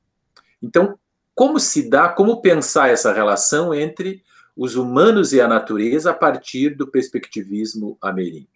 Então, 0.61 0.97
como 1.33 1.59
se 1.59 1.89
dá, 1.89 2.09
como 2.09 2.41
pensar 2.41 2.89
essa 2.89 3.13
relação 3.13 3.73
entre 3.73 4.23
os 4.55 4.75
humanos 4.75 5.33
e 5.33 5.41
a 5.41 5.47
natureza 5.47 6.11
a 6.11 6.13
partir 6.13 6.75
do 6.75 6.87
perspectivismo 6.87 7.97
ameríndio? 8.01 8.47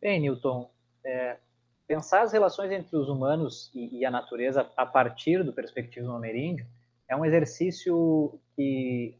Bem, 0.00 0.20
Newton, 0.20 0.70
é, 1.04 1.38
pensar 1.88 2.20
as 2.20 2.32
relações 2.32 2.70
entre 2.70 2.94
os 2.94 3.08
humanos 3.08 3.72
e, 3.74 4.00
e, 4.00 4.04
a 4.04 4.10
natureza 4.10 4.70
a 4.76 4.84
partir 4.84 5.42
do 5.42 5.54
perspectivismo 5.54 6.14
ameríndio 6.14 6.66
é 7.08 7.16
um 7.16 7.24
exercício 7.24 8.38
que 8.54 9.18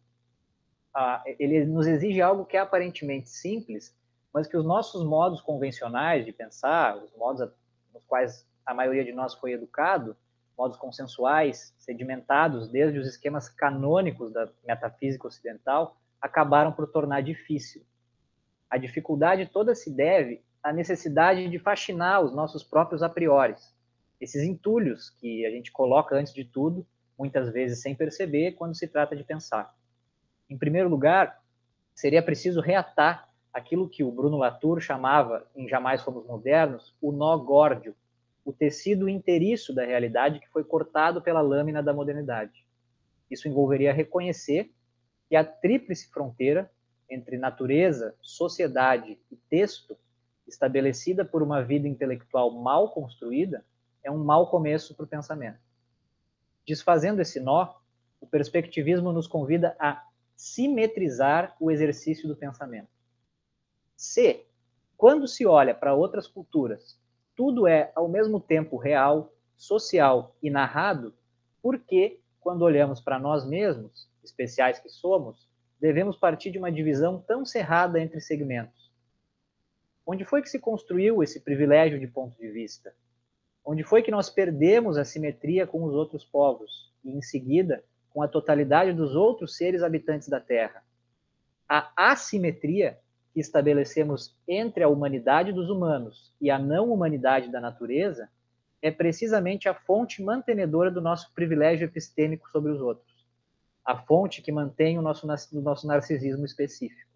a, 0.95 1.25
ele 1.39 1.65
nos 1.65 1.87
exige 1.87 2.21
algo 2.21 2.45
que 2.45 2.59
é 2.59 2.61
aparentemente 2.61 3.31
simples, 3.31 3.97
mas 4.33 4.47
que 4.47 4.57
os 4.57 4.67
nossos 4.67 5.03
modos 5.03 5.41
convencionais 5.41 6.27
de 6.27 6.33
pensar, 6.33 6.99
os 6.99 7.11
modos 7.17 7.51
nos 7.95 8.05
quais 8.07 8.47
a 8.67 8.75
maioria 8.75 9.03
de 9.03 9.13
nós 9.13 9.33
foi 9.33 9.53
educado, 9.53 10.15
modos 10.57 10.77
consensuais, 10.77 11.75
sedimentados 11.79 12.69
desde 12.69 12.99
os 12.99 13.07
esquemas 13.07 13.49
canônicos 13.49 14.31
da 14.31 14.47
metafísica 14.67 15.27
ocidental, 15.27 15.97
acabaram 16.21 16.73
por 16.73 16.87
tornar 16.89 17.23
difícil. 17.23 17.83
A 18.69 18.77
dificuldade 18.77 19.47
toda 19.47 19.75
se 19.75 19.91
deve 19.91 20.43
à 20.63 20.73
necessidade 20.73 21.49
de 21.49 21.59
fascinar 21.59 22.23
os 22.23 22.35
nossos 22.35 22.63
próprios 22.65 23.03
a 23.03 23.09
priori, 23.09 23.55
esses 24.21 24.43
entulhos 24.43 25.11
que 25.11 25.47
a 25.47 25.51
gente 25.51 25.71
coloca 25.71 26.17
antes 26.17 26.35
de 26.35 26.45
tudo, 26.45 26.87
muitas 27.19 27.53
vezes 27.53 27.81
sem 27.81 27.95
perceber, 27.95 28.53
quando 28.53 28.77
se 28.77 28.89
trata 28.89 29.15
de 29.15 29.25
pensar. 29.25 29.75
Em 30.51 30.57
primeiro 30.57 30.89
lugar, 30.89 31.41
seria 31.95 32.23
preciso 32.23 32.61
reatar 32.61 33.29
aquilo 33.53 33.89
que 33.89 34.05
o 34.05 34.11
Bruno 34.11 34.39
Latour 34.39 34.81
chamava, 34.81 35.47
em 35.55 35.69
Jamais 35.69 36.03
Fomos 36.03 36.27
Modernos, 36.27 36.95
o 37.01 37.13
nó 37.13 37.37
górdio, 37.37 37.95
o 38.45 38.53
tecido 38.53 39.09
inteiriço 39.09 39.75
da 39.75 39.85
realidade 39.85 40.41
que 40.41 40.49
foi 40.49 40.65
cortado 40.65 41.21
pela 41.21 41.41
lâmina 41.41 41.83
da 41.83 41.93
modernidade. 41.93 42.65
Isso 43.31 43.47
envolveria 43.47 43.93
reconhecer 43.93 44.73
que 45.29 45.37
a 45.37 45.45
tríplice 45.45 46.11
fronteira 46.11 46.71
entre 47.11 47.37
natureza, 47.37 48.15
sociedade 48.21 49.19
e 49.31 49.37
texto, 49.51 49.97
estabelecida 50.49 51.25
por 51.25 51.43
uma 51.43 51.63
vida 51.63 51.87
intelectual 51.87 52.51
mal 52.51 52.91
construída, 52.93 53.65
é 54.03 54.11
um 54.11 54.25
mau 54.25 54.51
começo 54.51 54.95
para 54.95 55.05
o 55.05 55.09
pensamento. 55.09 55.59
Desfazendo 56.67 57.21
esse 57.21 57.39
nó, 57.39 57.75
o 58.21 58.27
perspectivismo 58.27 59.13
nos 59.13 59.27
convida 59.27 59.77
a 59.79 60.05
simetrizar 60.35 61.55
o 61.61 61.71
exercício 61.71 62.27
do 62.27 62.37
pensamento 62.37 62.89
se, 63.99 64.47
quando 64.97 65.27
se 65.27 65.45
olha 65.45 65.75
para 65.75 65.93
outras 65.93 66.29
culturas, 66.29 66.97
tudo 67.35 67.67
é 67.67 67.91
ao 67.97 68.09
mesmo 68.09 68.39
tempo 68.39 68.77
real, 68.77 69.35
social 69.57 70.37
e 70.41 70.49
narrado, 70.49 71.13
por 71.61 71.81
que, 71.81 72.21
quando 72.39 72.63
olhamos 72.63 73.01
para 73.01 73.19
nós 73.19 73.45
mesmos, 73.45 74.09
especiais 74.23 74.79
que 74.79 74.89
somos, 74.89 75.49
devemos 75.81 76.17
partir 76.17 76.53
de 76.53 76.59
uma 76.59 76.71
divisão 76.71 77.21
tão 77.21 77.45
cerrada 77.45 78.01
entre 78.01 78.21
segmentos? 78.21 78.88
Onde 80.11 80.25
foi 80.25 80.41
que 80.41 80.49
se 80.49 80.59
construiu 80.59 81.23
esse 81.23 81.39
privilégio 81.39 82.01
de 82.01 82.07
ponto 82.07 82.35
de 82.41 82.49
vista? 82.49 82.95
Onde 83.63 83.85
foi 83.85 84.03
que 84.03 84.11
nós 84.11 84.31
perdemos 84.31 84.97
a 84.97 85.05
simetria 85.05 85.67
com 85.67 85.85
os 85.85 85.93
outros 85.93 86.25
povos 86.25 86.91
e, 87.05 87.11
em 87.11 87.21
seguida, 87.21 87.85
com 88.09 88.23
a 88.23 88.27
totalidade 88.27 88.95
dos 88.95 89.15
outros 89.15 89.55
seres 89.59 89.83
habitantes 89.83 90.27
da 90.27 90.41
Terra? 90.41 90.83
A 91.69 91.93
assimetria 91.95 92.99
que 93.35 93.41
estabelecemos 93.41 94.35
entre 94.49 94.83
a 94.83 94.89
humanidade 94.89 95.53
dos 95.53 95.69
humanos 95.69 96.35
e 96.41 96.51
a 96.51 96.59
não 96.59 96.91
humanidade 96.91 97.53
da 97.53 97.61
natureza 97.61 98.31
é 98.81 98.91
precisamente 98.91 99.69
a 99.69 99.75
fonte 99.75 100.23
mantenedora 100.23 100.91
do 100.91 101.03
nosso 101.03 101.35
privilégio 101.35 101.85
epistêmico 101.85 102.49
sobre 102.49 102.73
os 102.73 102.81
outros, 102.81 103.27
a 103.85 103.95
fonte 103.95 104.41
que 104.41 104.51
mantém 104.51 104.99
o 104.99 105.03
nosso, 105.03 105.27
o 105.53 105.61
nosso 105.61 105.87
narcisismo 105.87 106.47
específico. 106.47 107.08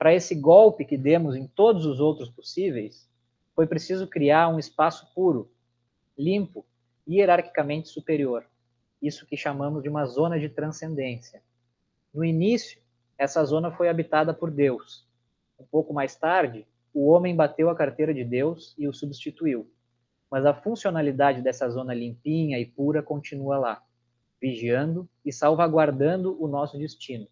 Para 0.00 0.14
esse 0.14 0.34
golpe 0.34 0.86
que 0.86 0.96
demos 0.96 1.36
em 1.36 1.46
todos 1.46 1.84
os 1.84 2.00
outros 2.00 2.30
possíveis, 2.30 3.06
foi 3.54 3.66
preciso 3.66 4.06
criar 4.06 4.48
um 4.48 4.58
espaço 4.58 5.12
puro, 5.14 5.52
limpo 6.16 6.64
e 7.06 7.16
hierarquicamente 7.16 7.90
superior, 7.90 8.46
isso 9.02 9.26
que 9.26 9.36
chamamos 9.36 9.82
de 9.82 9.90
uma 9.90 10.06
zona 10.06 10.40
de 10.40 10.48
transcendência. 10.48 11.42
No 12.14 12.24
início, 12.24 12.80
essa 13.18 13.44
zona 13.44 13.70
foi 13.70 13.90
habitada 13.90 14.32
por 14.32 14.50
Deus. 14.50 15.06
Um 15.58 15.66
pouco 15.66 15.92
mais 15.92 16.16
tarde, 16.16 16.66
o 16.94 17.10
homem 17.10 17.36
bateu 17.36 17.68
a 17.68 17.76
carteira 17.76 18.14
de 18.14 18.24
Deus 18.24 18.74
e 18.78 18.88
o 18.88 18.94
substituiu. 18.94 19.70
Mas 20.30 20.46
a 20.46 20.54
funcionalidade 20.54 21.42
dessa 21.42 21.68
zona 21.68 21.92
limpinha 21.92 22.58
e 22.58 22.64
pura 22.64 23.02
continua 23.02 23.58
lá, 23.58 23.84
vigiando 24.40 25.06
e 25.22 25.30
salvaguardando 25.30 26.42
o 26.42 26.48
nosso 26.48 26.78
destino. 26.78 27.28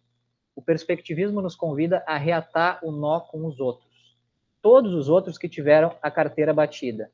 O 0.59 0.61
perspectivismo 0.61 1.41
nos 1.41 1.55
convida 1.55 2.03
a 2.05 2.17
reatar 2.17 2.83
o 2.83 2.91
nó 2.91 3.21
com 3.21 3.45
os 3.45 3.61
outros, 3.61 4.19
todos 4.61 4.93
os 4.93 5.07
outros 5.07 5.37
que 5.37 5.47
tiveram 5.47 5.95
a 6.01 6.11
carteira 6.11 6.53
batida, 6.53 7.09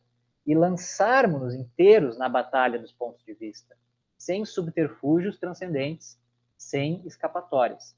e 0.47 0.55
lançarmos-nos 0.55 1.53
inteiros 1.53 2.17
na 2.17 2.27
batalha 2.27 2.79
dos 2.79 2.91
pontos 2.91 3.23
de 3.23 3.35
vista, 3.35 3.77
sem 4.17 4.43
subterfúgios 4.45 5.37
transcendentes, 5.37 6.19
sem 6.57 7.03
escapatórias. 7.05 7.95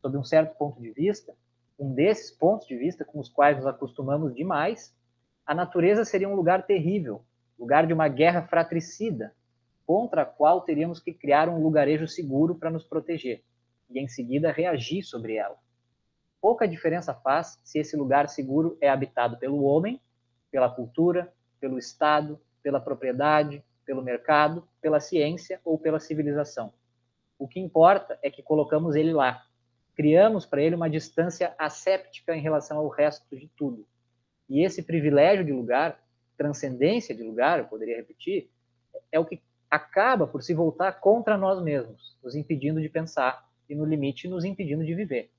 Sob 0.00 0.16
um 0.16 0.24
certo 0.24 0.56
ponto 0.56 0.80
de 0.80 0.90
vista, 0.92 1.34
um 1.78 1.92
desses 1.92 2.30
pontos 2.30 2.66
de 2.66 2.78
vista 2.78 3.04
com 3.04 3.20
os 3.20 3.28
quais 3.28 3.58
nos 3.58 3.66
acostumamos 3.66 4.34
demais, 4.34 4.96
a 5.44 5.54
natureza 5.54 6.06
seria 6.06 6.26
um 6.26 6.34
lugar 6.34 6.64
terrível, 6.64 7.22
lugar 7.58 7.86
de 7.86 7.92
uma 7.92 8.08
guerra 8.08 8.48
fratricida, 8.48 9.34
contra 9.84 10.22
a 10.22 10.26
qual 10.26 10.62
teríamos 10.62 11.00
que 11.00 11.12
criar 11.12 11.50
um 11.50 11.62
lugarejo 11.62 12.08
seguro 12.08 12.54
para 12.54 12.70
nos 12.70 12.84
proteger 12.84 13.44
e 13.88 13.98
em 13.98 14.08
seguida 14.08 14.52
reagir 14.52 15.02
sobre 15.02 15.36
ela. 15.36 15.56
pouca 16.40 16.68
diferença 16.68 17.12
faz 17.12 17.58
se 17.64 17.78
esse 17.78 17.96
lugar 17.96 18.28
seguro 18.28 18.76
é 18.80 18.88
habitado 18.88 19.36
pelo 19.36 19.64
homem, 19.64 20.00
pela 20.50 20.70
cultura, 20.70 21.32
pelo 21.58 21.78
Estado, 21.78 22.40
pela 22.62 22.80
propriedade, 22.80 23.64
pelo 23.84 24.02
mercado, 24.02 24.66
pela 24.80 25.00
ciência 25.00 25.60
ou 25.64 25.78
pela 25.78 25.98
civilização. 25.98 26.72
O 27.38 27.46
que 27.48 27.60
importa 27.60 28.18
é 28.22 28.30
que 28.30 28.42
colocamos 28.42 28.94
ele 28.94 29.12
lá. 29.12 29.44
Criamos 29.94 30.46
para 30.46 30.62
ele 30.62 30.74
uma 30.74 30.90
distância 30.90 31.54
asséptica 31.58 32.34
em 32.36 32.40
relação 32.40 32.78
ao 32.78 32.88
resto 32.88 33.36
de 33.36 33.48
tudo. 33.56 33.86
E 34.48 34.64
esse 34.64 34.82
privilégio 34.82 35.44
de 35.44 35.52
lugar, 35.52 36.00
transcendência 36.36 37.14
de 37.14 37.22
lugar, 37.22 37.58
eu 37.58 37.66
poderia 37.66 37.96
repetir, 37.96 38.50
é 39.10 39.18
o 39.18 39.24
que 39.24 39.42
acaba 39.70 40.26
por 40.26 40.42
se 40.42 40.54
voltar 40.54 40.92
contra 41.00 41.36
nós 41.36 41.62
mesmos, 41.62 42.16
nos 42.22 42.34
impedindo 42.34 42.80
de 42.80 42.88
pensar 42.88 43.45
e, 43.68 43.74
no 43.74 43.84
limite, 43.84 44.28
nos 44.28 44.44
impedindo 44.44 44.84
de 44.84 44.94
viver. 44.94 45.30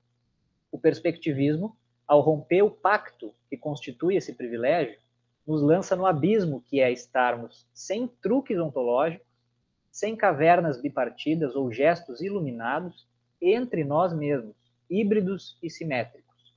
O 0.72 0.78
perspectivismo, 0.78 1.76
ao 2.08 2.22
romper 2.22 2.62
o 2.62 2.72
pacto 2.72 3.34
que 3.50 3.58
constitui 3.58 4.16
esse 4.16 4.34
privilégio, 4.34 4.98
nos 5.46 5.62
lança 5.62 5.96
no 5.96 6.06
abismo 6.06 6.62
que 6.68 6.82
é 6.82 6.92
estarmos 6.92 7.66
sem 7.74 8.08
truques 8.08 8.60
ontológicos, 8.60 9.26
sem 9.90 10.16
cavernas 10.16 10.82
bipartidas 10.82 11.56
ou 11.56 11.72
gestos 11.72 12.22
iluminados, 12.22 13.08
entre 13.42 13.84
nós 13.84 14.14
mesmos, 14.14 14.56
híbridos 14.90 15.58
e 15.64 15.70
simétricos. 15.70 16.54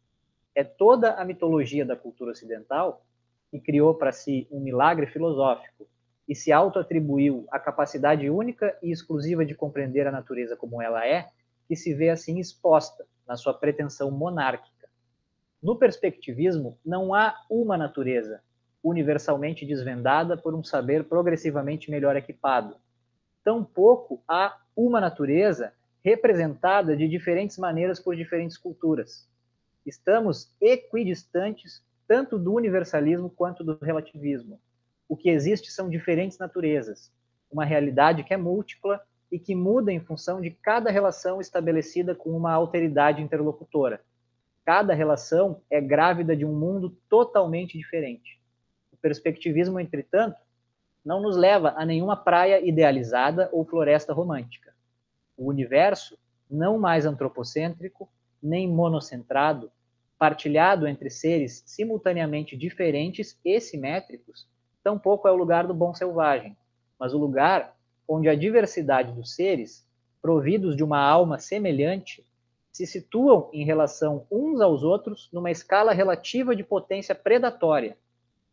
É 0.54 0.64
toda 0.64 1.14
a 1.14 1.24
mitologia 1.24 1.84
da 1.84 1.96
cultura 1.96 2.32
ocidental 2.32 3.04
que 3.50 3.60
criou 3.60 3.94
para 3.94 4.12
si 4.12 4.46
um 4.50 4.60
milagre 4.60 5.06
filosófico 5.06 5.86
e 6.28 6.34
se 6.34 6.52
auto-atribuiu 6.52 7.46
a 7.50 7.58
capacidade 7.58 8.28
única 8.30 8.76
e 8.82 8.90
exclusiva 8.90 9.44
de 9.44 9.54
compreender 9.54 10.06
a 10.06 10.12
natureza 10.12 10.56
como 10.56 10.80
ela 10.80 11.06
é, 11.06 11.28
que 11.70 11.76
se 11.76 11.94
vê 11.94 12.08
assim 12.08 12.40
exposta 12.40 13.06
na 13.24 13.36
sua 13.36 13.54
pretensão 13.54 14.10
monárquica. 14.10 14.88
No 15.62 15.78
perspectivismo, 15.78 16.76
não 16.84 17.14
há 17.14 17.32
uma 17.48 17.78
natureza 17.78 18.42
universalmente 18.82 19.64
desvendada 19.64 20.36
por 20.36 20.52
um 20.52 20.64
saber 20.64 21.04
progressivamente 21.04 21.88
melhor 21.88 22.16
equipado. 22.16 22.74
Tampouco 23.44 24.20
há 24.26 24.58
uma 24.74 25.00
natureza 25.00 25.72
representada 26.02 26.96
de 26.96 27.06
diferentes 27.06 27.56
maneiras 27.56 28.00
por 28.00 28.16
diferentes 28.16 28.58
culturas. 28.58 29.28
Estamos 29.86 30.52
equidistantes 30.60 31.84
tanto 32.08 32.36
do 32.36 32.52
universalismo 32.52 33.30
quanto 33.30 33.62
do 33.62 33.78
relativismo 33.80 34.58
o 35.10 35.16
que 35.16 35.28
existe 35.28 35.72
são 35.72 35.90
diferentes 35.90 36.38
naturezas, 36.38 37.12
uma 37.50 37.64
realidade 37.64 38.22
que 38.22 38.32
é 38.32 38.36
múltipla 38.36 39.04
e 39.30 39.38
que 39.38 39.54
muda 39.54 39.92
em 39.92 40.00
função 40.00 40.40
de 40.40 40.50
cada 40.50 40.90
relação 40.90 41.40
estabelecida 41.40 42.14
com 42.14 42.30
uma 42.30 42.52
alteridade 42.52 43.22
interlocutora. 43.22 44.00
Cada 44.64 44.92
relação 44.92 45.62
é 45.70 45.80
grávida 45.80 46.36
de 46.36 46.44
um 46.44 46.52
mundo 46.52 46.96
totalmente 47.08 47.78
diferente. 47.78 48.40
O 48.92 48.96
perspectivismo, 48.96 49.78
entretanto, 49.78 50.40
não 51.04 51.20
nos 51.20 51.36
leva 51.36 51.74
a 51.76 51.84
nenhuma 51.84 52.16
praia 52.16 52.60
idealizada 52.66 53.48
ou 53.52 53.64
floresta 53.64 54.12
romântica. 54.12 54.74
O 55.36 55.48
universo, 55.48 56.18
não 56.50 56.78
mais 56.78 57.06
antropocêntrico, 57.06 58.08
nem 58.42 58.68
monocentrado, 58.68 59.70
partilhado 60.18 60.86
entre 60.86 61.08
seres 61.08 61.62
simultaneamente 61.64 62.56
diferentes 62.56 63.38
e 63.44 63.58
simétricos, 63.60 64.46
tampouco 64.82 65.26
é 65.26 65.32
o 65.32 65.36
lugar 65.36 65.66
do 65.66 65.72
bom 65.72 65.94
selvagem, 65.94 66.56
mas 66.98 67.14
o 67.14 67.18
lugar 67.18 67.74
onde 68.12 68.28
a 68.28 68.34
diversidade 68.34 69.12
dos 69.12 69.36
seres, 69.36 69.86
providos 70.20 70.74
de 70.74 70.82
uma 70.82 70.98
alma 70.98 71.38
semelhante, 71.38 72.26
se 72.72 72.84
situam 72.84 73.48
em 73.52 73.64
relação 73.64 74.26
uns 74.28 74.60
aos 74.60 74.82
outros 74.82 75.28
numa 75.32 75.48
escala 75.48 75.92
relativa 75.92 76.56
de 76.56 76.64
potência 76.64 77.14
predatória. 77.14 77.96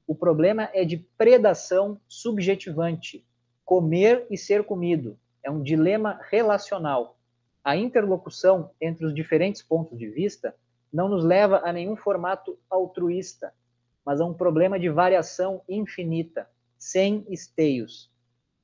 O 0.05 0.13
problema 0.13 0.69
é 0.73 0.85
de 0.85 0.97
predação 0.97 1.99
subjetivante. 2.07 3.25
Comer 3.65 4.27
e 4.29 4.37
ser 4.37 4.63
comido 4.63 5.17
é 5.41 5.49
um 5.49 5.63
dilema 5.63 6.19
relacional. 6.29 7.17
A 7.63 7.75
interlocução 7.75 8.69
entre 8.79 9.07
os 9.07 9.13
diferentes 9.13 9.63
pontos 9.63 9.97
de 9.97 10.07
vista 10.07 10.53
não 10.93 11.09
nos 11.09 11.25
leva 11.25 11.63
a 11.65 11.73
nenhum 11.73 11.95
formato 11.95 12.59
altruísta, 12.69 13.51
mas 14.05 14.21
a 14.21 14.25
um 14.25 14.35
problema 14.35 14.79
de 14.79 14.87
variação 14.87 15.63
infinita, 15.67 16.47
sem 16.77 17.25
esteios. 17.27 18.15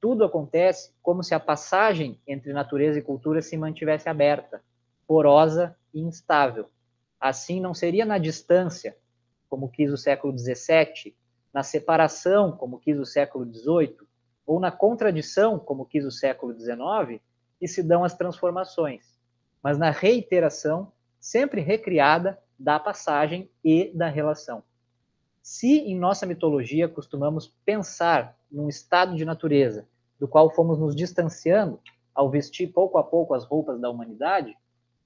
Tudo 0.03 0.25
acontece 0.25 0.91
como 1.01 1.23
se 1.23 1.33
a 1.33 1.39
passagem 1.39 2.19
entre 2.27 2.51
natureza 2.51 2.99
e 2.99 3.01
cultura 3.01 3.41
se 3.41 3.55
mantivesse 3.55 4.09
aberta, 4.09 4.61
porosa 5.07 5.77
e 5.93 6.01
instável. 6.01 6.69
Assim, 7.17 7.61
não 7.61 7.73
seria 7.73 8.05
na 8.05 8.17
distância, 8.17 8.97
como 9.49 9.69
quis 9.69 9.93
o 9.93 9.97
século 9.97 10.37
XVII, 10.37 11.15
na 11.53 11.63
separação, 11.63 12.51
como 12.51 12.79
quis 12.79 12.99
o 12.99 13.05
século 13.05 13.45
XVIII, 13.45 13.95
ou 14.45 14.59
na 14.59 14.73
contradição, 14.73 15.57
como 15.57 15.85
quis 15.85 16.03
o 16.03 16.11
século 16.11 16.53
XIX, 16.53 17.21
que 17.57 17.65
se 17.65 17.81
dão 17.81 18.03
as 18.03 18.13
transformações, 18.13 19.17
mas 19.63 19.77
na 19.77 19.89
reiteração, 19.89 20.91
sempre 21.17 21.61
recriada, 21.61 22.37
da 22.59 22.77
passagem 22.77 23.49
e 23.63 23.89
da 23.95 24.09
relação. 24.09 24.65
Se 25.41 25.77
em 25.77 25.97
nossa 25.97 26.25
mitologia 26.25 26.89
costumamos 26.89 27.47
pensar 27.63 28.37
num 28.51 28.67
estado 28.67 29.15
de 29.15 29.23
natureza 29.23 29.87
do 30.23 30.27
qual 30.29 30.49
fomos 30.49 30.79
nos 30.79 30.95
distanciando 30.95 31.81
ao 32.15 32.29
vestir 32.29 32.71
pouco 32.71 32.97
a 32.97 33.03
pouco 33.03 33.33
as 33.33 33.43
roupas 33.43 33.77
da 33.81 33.89
humanidade, 33.89 34.57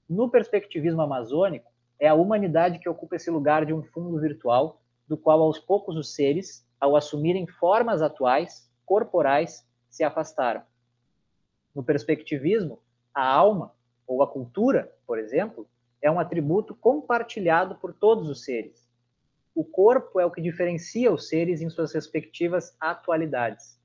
no 0.08 0.30
perspectivismo 0.30 1.02
amazônico, 1.02 1.72
é 1.98 2.06
a 2.06 2.14
humanidade 2.14 2.78
que 2.78 2.88
ocupa 2.88 3.16
esse 3.16 3.28
lugar 3.28 3.66
de 3.66 3.74
um 3.74 3.82
fundo 3.82 4.16
virtual, 4.20 4.80
do 5.08 5.16
qual 5.16 5.42
aos 5.42 5.58
poucos 5.58 5.96
os 5.96 6.14
seres, 6.14 6.64
ao 6.78 6.94
assumirem 6.94 7.48
formas 7.48 8.00
atuais, 8.00 8.70
corporais, 8.86 9.66
se 9.90 10.04
afastaram. 10.04 10.62
No 11.74 11.82
perspectivismo, 11.82 12.78
a 13.12 13.26
alma, 13.26 13.74
ou 14.06 14.22
a 14.22 14.26
cultura, 14.28 14.88
por 15.04 15.18
exemplo, 15.18 15.66
é 16.00 16.08
um 16.08 16.20
atributo 16.20 16.76
compartilhado 16.76 17.74
por 17.74 17.92
todos 17.92 18.28
os 18.28 18.44
seres 18.44 18.88
o 19.58 19.64
corpo 19.64 20.20
é 20.20 20.24
o 20.24 20.30
que 20.30 20.40
diferencia 20.40 21.12
os 21.12 21.28
seres 21.28 21.60
em 21.60 21.68
suas 21.68 21.92
respectivas 21.92 22.76
atualidades. 22.78 23.76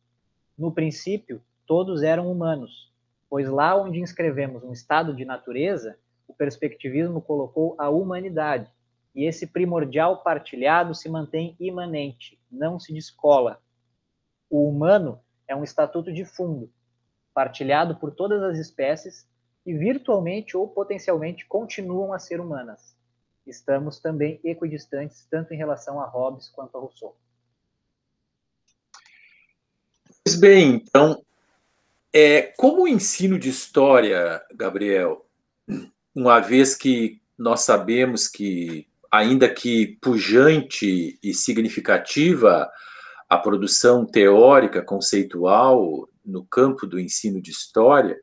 No 0.58 0.72
princípio, 0.72 1.42
todos 1.66 2.04
eram 2.04 2.32
humanos, 2.32 2.92
pois 3.30 3.50
lá 3.50 3.76
onde 3.76 4.00
inscrevemos 4.00 4.64
um 4.64 4.72
estado 4.72 5.16
de 5.16 5.26
natureza, 5.26 5.98
o 6.28 6.34
perspectivismo 6.34 7.22
colocou 7.22 7.76
a 7.78 7.90
humanidade, 7.90 8.72
e 9.16 9.26
esse 9.26 9.48
primordial 9.48 10.24
partilhado 10.24 10.96
se 10.96 11.10
mantém 11.10 11.56
imanente, 11.60 12.40
não 12.52 12.80
se 12.80 12.94
descola. 12.94 13.62
O 14.50 14.68
humano 14.68 15.20
é 15.48 15.56
um 15.56 15.64
estatuto 15.64 16.12
de 16.12 16.26
fundo, 16.26 16.72
partilhado 17.34 17.96
por 17.96 18.12
todas 18.12 18.42
as 18.44 18.58
espécies 18.58 19.28
e 19.66 19.74
virtualmente 19.74 20.58
ou 20.58 20.68
potencialmente 20.68 21.46
continuam 21.46 22.14
a 22.14 22.20
ser 22.20 22.40
humanas 22.40 22.94
estamos 23.46 24.00
também 24.00 24.40
equidistantes, 24.44 25.26
tanto 25.30 25.54
em 25.54 25.58
relação 25.58 26.00
a 26.00 26.06
Hobbes 26.06 26.50
quanto 26.50 26.78
a 26.78 26.82
Rousseau. 26.82 27.16
Pois 30.26 30.40
bem, 30.40 30.76
então, 30.76 31.22
é, 32.14 32.54
como 32.58 32.84
o 32.84 32.88
ensino 32.88 33.38
de 33.38 33.50
história, 33.50 34.42
Gabriel, 34.56 35.26
uma 36.16 36.40
vez 36.40 36.76
que 36.76 37.22
nós 37.38 37.62
sabemos 37.62 38.30
que, 38.30 38.88
ainda 39.12 39.54
que 39.54 39.98
pujante 40.00 41.20
e 41.22 41.34
significativa, 41.34 42.72
a 43.28 43.38
produção 43.38 44.06
teórica, 44.06 44.82
conceitual 44.82 46.08
no 46.26 46.46
campo 46.46 46.88
do 46.88 46.98
ensino 46.98 47.42
de 47.42 47.52
história, 47.52 48.18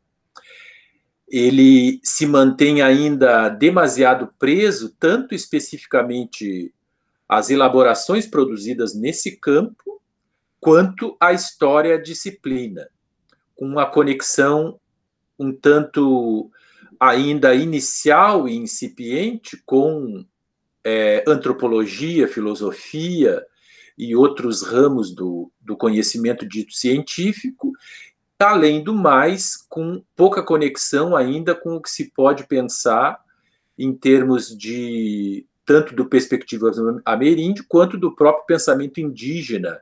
ele 1.28 2.00
se 2.02 2.24
mantém 2.24 2.80
ainda 2.80 3.50
demasiado 3.50 4.32
preso, 4.38 4.96
tanto 4.98 5.34
especificamente 5.34 6.72
às 7.28 7.50
elaborações 7.50 8.26
produzidas 8.26 8.94
nesse 8.94 9.36
campo, 9.36 9.99
quanto 10.60 11.16
à 11.18 11.32
história 11.32 12.00
disciplina, 12.00 12.88
com 13.56 13.66
uma 13.66 13.86
conexão 13.86 14.78
um 15.40 15.52
tanto 15.52 16.50
ainda 17.00 17.54
inicial 17.54 18.46
e 18.46 18.54
incipiente 18.54 19.60
com 19.64 20.22
é, 20.84 21.24
antropologia, 21.26 22.28
filosofia 22.28 23.42
e 23.96 24.14
outros 24.14 24.62
ramos 24.62 25.14
do, 25.14 25.50
do 25.60 25.76
conhecimento 25.76 26.46
dito 26.46 26.74
científico, 26.74 27.72
além 28.38 28.84
do 28.84 28.94
mais, 28.94 29.56
com 29.68 30.02
pouca 30.14 30.42
conexão 30.42 31.16
ainda 31.16 31.54
com 31.54 31.76
o 31.76 31.82
que 31.82 31.90
se 31.90 32.10
pode 32.10 32.46
pensar 32.46 33.18
em 33.78 33.94
termos 33.94 34.56
de 34.56 35.46
tanto 35.64 35.94
do 35.94 36.06
perspectiva 36.06 36.70
ameríndio 37.04 37.64
quanto 37.68 37.96
do 37.96 38.14
próprio 38.14 38.44
pensamento 38.44 39.00
indígena, 39.00 39.80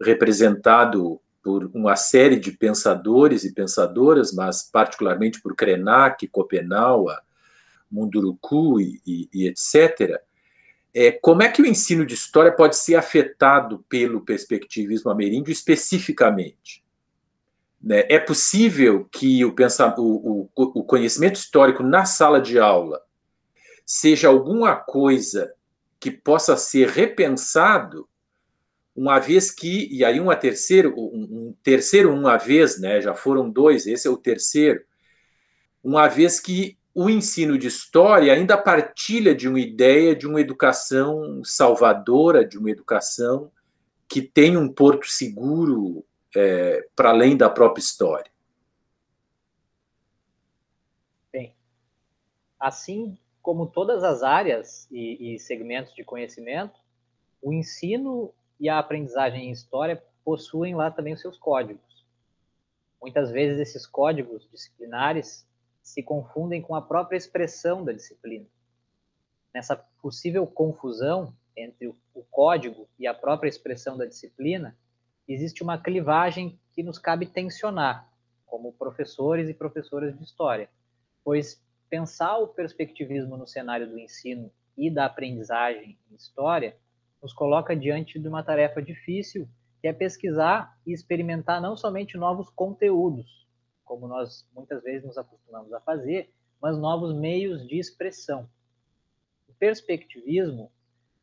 representado 0.00 1.20
por 1.42 1.70
uma 1.74 1.94
série 1.94 2.36
de 2.36 2.52
pensadores 2.52 3.44
e 3.44 3.52
pensadoras, 3.52 4.32
mas 4.32 4.62
particularmente 4.62 5.40
por 5.42 5.54
Krenak, 5.54 6.26
Kopenawa, 6.28 7.20
Munduruku 7.90 8.80
e, 8.80 9.00
e, 9.06 9.28
e 9.32 9.46
etc., 9.46 10.20
é, 10.96 11.10
como 11.10 11.42
é 11.42 11.48
que 11.48 11.60
o 11.60 11.66
ensino 11.66 12.06
de 12.06 12.14
história 12.14 12.52
pode 12.52 12.76
ser 12.76 12.94
afetado 12.94 13.84
pelo 13.88 14.20
perspectivismo 14.20 15.10
ameríndio 15.10 15.50
especificamente? 15.50 16.84
Né? 17.82 18.04
É 18.08 18.18
possível 18.18 19.06
que 19.10 19.44
o, 19.44 19.52
pensar, 19.52 19.94
o, 19.98 20.48
o, 20.54 20.80
o 20.80 20.84
conhecimento 20.84 21.34
histórico 21.34 21.82
na 21.82 22.04
sala 22.04 22.40
de 22.40 22.60
aula 22.60 23.02
seja 23.84 24.28
alguma 24.28 24.76
coisa 24.76 25.52
que 25.98 26.10
possa 26.10 26.56
ser 26.56 26.88
repensado 26.88 28.08
uma 28.94 29.18
vez 29.18 29.50
que, 29.50 29.88
e 29.92 30.04
aí 30.04 30.20
uma 30.20 30.36
terceiro, 30.36 30.94
um, 30.96 31.48
um 31.48 31.56
terceiro 31.62 32.12
uma 32.12 32.36
vez, 32.36 32.80
né, 32.80 33.00
já 33.00 33.14
foram 33.14 33.50
dois, 33.50 33.86
esse 33.86 34.06
é 34.06 34.10
o 34.10 34.16
terceiro, 34.16 34.84
uma 35.82 36.06
vez 36.08 36.38
que 36.38 36.78
o 36.94 37.10
ensino 37.10 37.58
de 37.58 37.66
história 37.66 38.32
ainda 38.32 38.56
partilha 38.56 39.34
de 39.34 39.48
uma 39.48 39.58
ideia 39.58 40.14
de 40.14 40.28
uma 40.28 40.40
educação 40.40 41.42
salvadora, 41.42 42.46
de 42.46 42.56
uma 42.56 42.70
educação 42.70 43.50
que 44.08 44.22
tem 44.22 44.56
um 44.56 44.72
porto 44.72 45.06
seguro 45.06 46.04
é, 46.36 46.86
para 46.94 47.10
além 47.10 47.36
da 47.36 47.50
própria 47.50 47.82
história. 47.82 48.30
Bem, 51.32 51.52
assim 52.60 53.18
como 53.42 53.66
todas 53.66 54.04
as 54.04 54.22
áreas 54.22 54.88
e, 54.90 55.34
e 55.34 55.38
segmentos 55.40 55.94
de 55.94 56.04
conhecimento, 56.04 56.78
o 57.42 57.52
ensino 57.52 58.32
e 58.64 58.68
a 58.70 58.78
aprendizagem 58.78 59.48
em 59.48 59.50
história 59.50 60.02
possuem 60.24 60.74
lá 60.74 60.90
também 60.90 61.12
os 61.12 61.20
seus 61.20 61.36
códigos. 61.36 62.02
Muitas 62.98 63.30
vezes 63.30 63.60
esses 63.60 63.86
códigos 63.86 64.48
disciplinares 64.50 65.46
se 65.82 66.02
confundem 66.02 66.62
com 66.62 66.74
a 66.74 66.80
própria 66.80 67.18
expressão 67.18 67.84
da 67.84 67.92
disciplina. 67.92 68.46
Nessa 69.52 69.76
possível 70.00 70.46
confusão 70.46 71.36
entre 71.54 71.88
o 71.88 72.24
código 72.30 72.88
e 72.98 73.06
a 73.06 73.12
própria 73.12 73.50
expressão 73.50 73.98
da 73.98 74.06
disciplina, 74.06 74.74
existe 75.28 75.62
uma 75.62 75.76
clivagem 75.76 76.58
que 76.72 76.82
nos 76.82 76.98
cabe 76.98 77.26
tensionar, 77.26 78.10
como 78.46 78.72
professores 78.72 79.46
e 79.46 79.52
professoras 79.52 80.16
de 80.16 80.24
história, 80.24 80.70
pois 81.22 81.62
pensar 81.90 82.38
o 82.38 82.48
perspectivismo 82.48 83.36
no 83.36 83.46
cenário 83.46 83.86
do 83.86 83.98
ensino 83.98 84.50
e 84.74 84.90
da 84.90 85.04
aprendizagem 85.04 85.98
em 86.10 86.14
história 86.14 86.74
nos 87.24 87.32
coloca 87.32 87.74
diante 87.74 88.18
de 88.18 88.28
uma 88.28 88.42
tarefa 88.42 88.82
difícil, 88.82 89.48
que 89.80 89.88
é 89.88 89.94
pesquisar 89.94 90.78
e 90.86 90.92
experimentar 90.92 91.58
não 91.58 91.74
somente 91.74 92.18
novos 92.18 92.50
conteúdos, 92.50 93.48
como 93.82 94.06
nós 94.06 94.46
muitas 94.54 94.82
vezes 94.82 95.06
nos 95.06 95.16
acostumamos 95.16 95.72
a 95.72 95.80
fazer, 95.80 96.30
mas 96.60 96.76
novos 96.76 97.14
meios 97.14 97.66
de 97.66 97.78
expressão. 97.78 98.46
O 99.48 99.54
perspectivismo, 99.54 100.70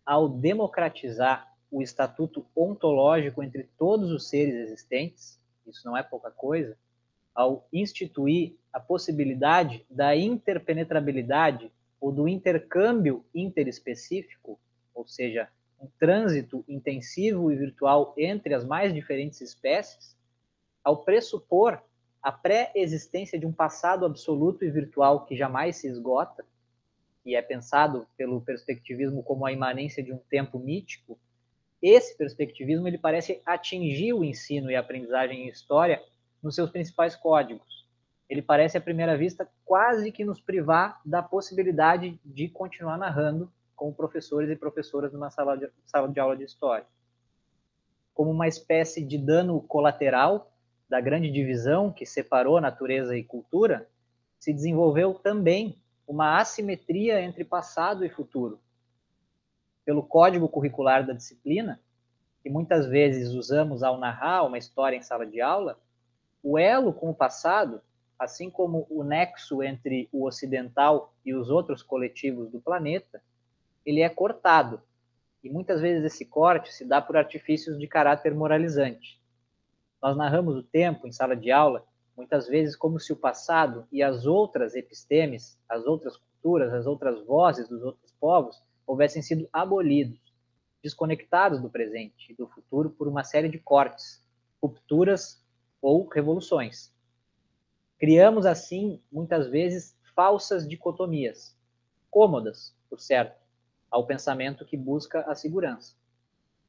ao 0.04 0.28
democratizar 0.28 1.56
o 1.70 1.84
estatuto 1.84 2.48
ontológico 2.56 3.44
entre 3.44 3.70
todos 3.78 4.10
os 4.10 4.28
seres 4.28 4.56
existentes, 4.56 5.40
isso 5.68 5.86
não 5.86 5.96
é 5.96 6.02
pouca 6.02 6.32
coisa, 6.32 6.76
ao 7.36 7.68
instituir 7.72 8.58
a 8.74 8.80
possibilidade 8.80 9.86
da 9.88 10.16
interpenetrabilidade 10.16 11.72
ou 12.00 12.12
do 12.12 12.28
intercâmbio 12.28 13.24
interespecífico, 13.36 14.60
ou 14.96 15.08
seja, 15.08 15.48
um 15.82 15.88
trânsito 16.00 16.64
intensivo 16.68 17.52
e 17.52 17.56
virtual 17.56 18.14
entre 18.16 18.54
as 18.54 18.64
mais 18.64 18.94
diferentes 18.94 19.42
espécies, 19.42 20.16
ao 20.84 21.04
pressupor 21.04 21.82
a 22.22 22.32
pré-existência 22.32 23.40
de 23.40 23.48
um 23.48 23.52
passado 23.52 24.06
absoluto 24.06 24.64
e 24.64 24.70
virtual 24.70 25.26
que 25.26 25.36
jamais 25.36 25.78
se 25.78 25.88
esgota, 25.88 26.46
e 27.26 27.36
é 27.36 27.42
pensado 27.42 28.06
pelo 28.16 28.42
perspectivismo 28.42 29.24
como 29.24 29.46
a 29.46 29.52
imanência 29.52 30.04
de 30.04 30.14
um 30.14 30.18
tempo 30.18 30.60
mítico, 30.60 31.20
esse 31.82 32.16
perspectivismo 32.16 32.88
ele 32.88 32.98
parece 32.98 33.42
atingir 33.44 34.14
o 34.14 34.24
ensino 34.24 34.70
e 34.70 34.76
a 34.76 34.80
aprendizagem 34.82 35.46
em 35.46 35.50
história 35.50 36.02
nos 36.42 36.54
seus 36.54 36.70
principais 36.70 37.16
códigos. 37.16 37.88
Ele 38.30 38.42
parece, 38.42 38.78
à 38.78 38.82
primeira 38.82 39.18
vista, 39.18 39.50
quase 39.66 40.12
que 40.12 40.24
nos 40.24 40.40
privar 40.40 41.02
da 41.04 41.24
possibilidade 41.24 42.20
de 42.24 42.48
continuar 42.48 42.98
narrando 42.98 43.52
como 43.82 43.96
professores 43.96 44.48
e 44.48 44.56
professoras 44.56 45.12
numa 45.12 45.32
sala 45.32 45.58
de, 45.58 45.68
sala 45.88 46.08
de 46.08 46.20
aula 46.20 46.38
de 46.38 46.44
história. 46.44 46.86
Como 48.14 48.30
uma 48.30 48.48
espécie 48.48 49.04
de 49.04 49.18
dano 49.18 49.60
colateral 49.60 50.54
da 50.88 51.02
grande 51.02 51.32
divisão 51.32 51.92
que 51.92 52.06
separou 52.06 52.62
natureza 52.62 53.18
e 53.18 53.24
cultura, 53.24 53.90
se 54.38 54.54
desenvolveu 54.54 55.16
também 55.16 55.82
uma 56.08 56.40
assimetria 56.40 57.22
entre 57.22 57.44
passado 57.44 58.06
e 58.06 58.10
futuro. 58.10 58.60
Pelo 59.84 60.04
código 60.04 60.48
curricular 60.48 61.04
da 61.04 61.14
disciplina, 61.14 61.82
que 62.44 62.52
muitas 62.52 62.86
vezes 62.86 63.34
usamos 63.34 63.82
ao 63.82 63.98
narrar 63.98 64.44
uma 64.44 64.60
história 64.60 64.96
em 64.96 65.02
sala 65.02 65.26
de 65.26 65.42
aula, 65.42 65.80
o 66.44 66.56
elo 66.56 66.94
com 66.94 67.10
o 67.10 67.16
passado, 67.16 67.82
assim 68.20 68.48
como 68.48 68.86
o 68.92 69.04
nexo 69.04 69.64
entre 69.64 70.08
o 70.12 70.28
ocidental 70.28 71.16
e 71.26 71.34
os 71.34 71.50
outros 71.50 71.82
coletivos 71.82 72.48
do 72.52 72.62
planeta, 72.62 73.20
ele 73.86 74.02
é 74.02 74.10
cortado. 74.10 74.82
E 75.44 75.50
muitas 75.50 75.82
vezes 75.82 76.04
esse 76.04 76.26
corte 76.26 76.72
se 76.72 76.86
dá 76.86 77.02
por 77.02 77.18
artifícios 77.18 77.78
de 77.80 77.88
caráter 77.88 78.34
moralizante. 78.34 79.20
Nós 80.02 80.16
narramos 80.16 80.56
o 80.56 80.64
tempo 80.64 81.08
em 81.08 81.12
sala 81.12 81.36
de 81.36 81.52
aula, 81.52 81.86
muitas 82.16 82.48
vezes 82.48 82.76
como 82.76 83.00
se 83.00 83.12
o 83.12 83.16
passado 83.16 83.88
e 83.92 84.04
as 84.04 84.26
outras 84.26 84.76
epistemes, 84.76 85.60
as 85.68 85.86
outras 85.86 86.18
culturas, 86.18 86.74
as 86.74 86.86
outras 86.86 87.26
vozes 87.26 87.68
dos 87.68 87.82
outros 87.82 88.12
povos 88.20 88.62
houvessem 88.86 89.22
sido 89.22 89.48
abolidos, 89.52 90.20
desconectados 90.84 91.62
do 91.62 91.70
presente 91.70 92.32
e 92.32 92.36
do 92.36 92.48
futuro 92.48 92.90
por 92.90 93.08
uma 93.08 93.24
série 93.24 93.50
de 93.50 93.60
cortes, 93.60 94.24
rupturas 94.62 95.44
ou 95.82 96.08
revoluções. 96.08 96.94
Criamos 97.98 98.46
assim, 98.46 99.02
muitas 99.12 99.48
vezes, 99.48 99.98
falsas 100.16 100.68
dicotomias, 100.68 101.56
cômodas, 102.10 102.76
por 102.90 103.00
certo, 103.00 103.41
ao 103.92 104.06
pensamento 104.06 104.66
que 104.66 104.78
busca 104.78 105.22
a 105.30 105.36
segurança. 105.36 105.94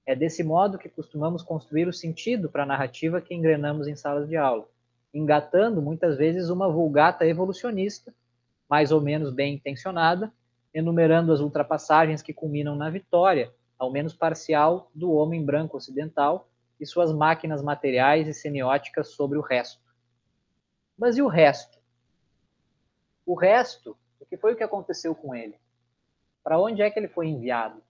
É 0.04 0.16
desse 0.16 0.42
modo 0.42 0.76
que 0.76 0.88
costumamos 0.88 1.42
construir 1.42 1.87
o 1.87 1.92
sentido 1.92 2.50
para 2.50 2.64
a 2.64 2.66
narrativa 2.66 3.20
que 3.20 3.32
engrenamos 3.32 3.87
em 3.87 3.94
salas 3.94 4.28
de 4.28 4.37
aula, 4.37 4.68
engatando 5.14 5.80
muitas 5.80 6.18
vezes 6.18 6.50
uma 6.50 6.68
vulgata 6.68 7.24
evolucionista, 7.24 8.12
mais 8.68 8.90
ou 8.90 9.00
menos 9.00 9.32
bem 9.32 9.54
intencionada, 9.54 10.32
enumerando 10.74 11.32
as 11.32 11.40
ultrapassagens 11.40 12.20
que 12.20 12.32
culminam 12.32 12.74
na 12.74 12.90
vitória, 12.90 13.52
ao 13.78 13.92
menos 13.92 14.14
parcial, 14.14 14.90
do 14.92 15.12
homem 15.12 15.44
branco 15.44 15.76
ocidental 15.76 16.48
e 16.80 16.87
suas 16.87 17.12
máquinas 17.12 17.62
materiais 17.62 18.26
e 18.26 18.35
semióticas 18.35 19.08
sobre 19.08 19.38
o 19.38 19.42
resto. 19.42 19.80
Mas 20.98 21.16
e 21.16 21.22
o 21.22 21.28
resto? 21.28 21.78
O 23.24 23.35
resto, 23.35 23.96
o 24.18 24.26
que 24.26 24.37
foi 24.37 24.54
o 24.54 24.56
que 24.56 24.64
aconteceu 24.64 25.14
com 25.14 25.32
ele? 25.35 25.62
Para 26.42 26.61
onde 26.61 26.83
é 26.83 26.90
que 26.90 26.98
ele 26.98 27.09
foi 27.09 27.28
enviado? 27.28 27.83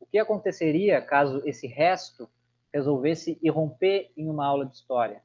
O 0.00 0.06
que 0.06 0.18
aconteceria 0.18 1.00
caso 1.00 1.42
esse 1.46 1.66
resto 1.66 2.28
resolvesse 2.72 3.38
irromper 3.42 4.10
em 4.16 4.28
uma 4.28 4.46
aula 4.46 4.66
de 4.66 4.74
história? 4.74 5.22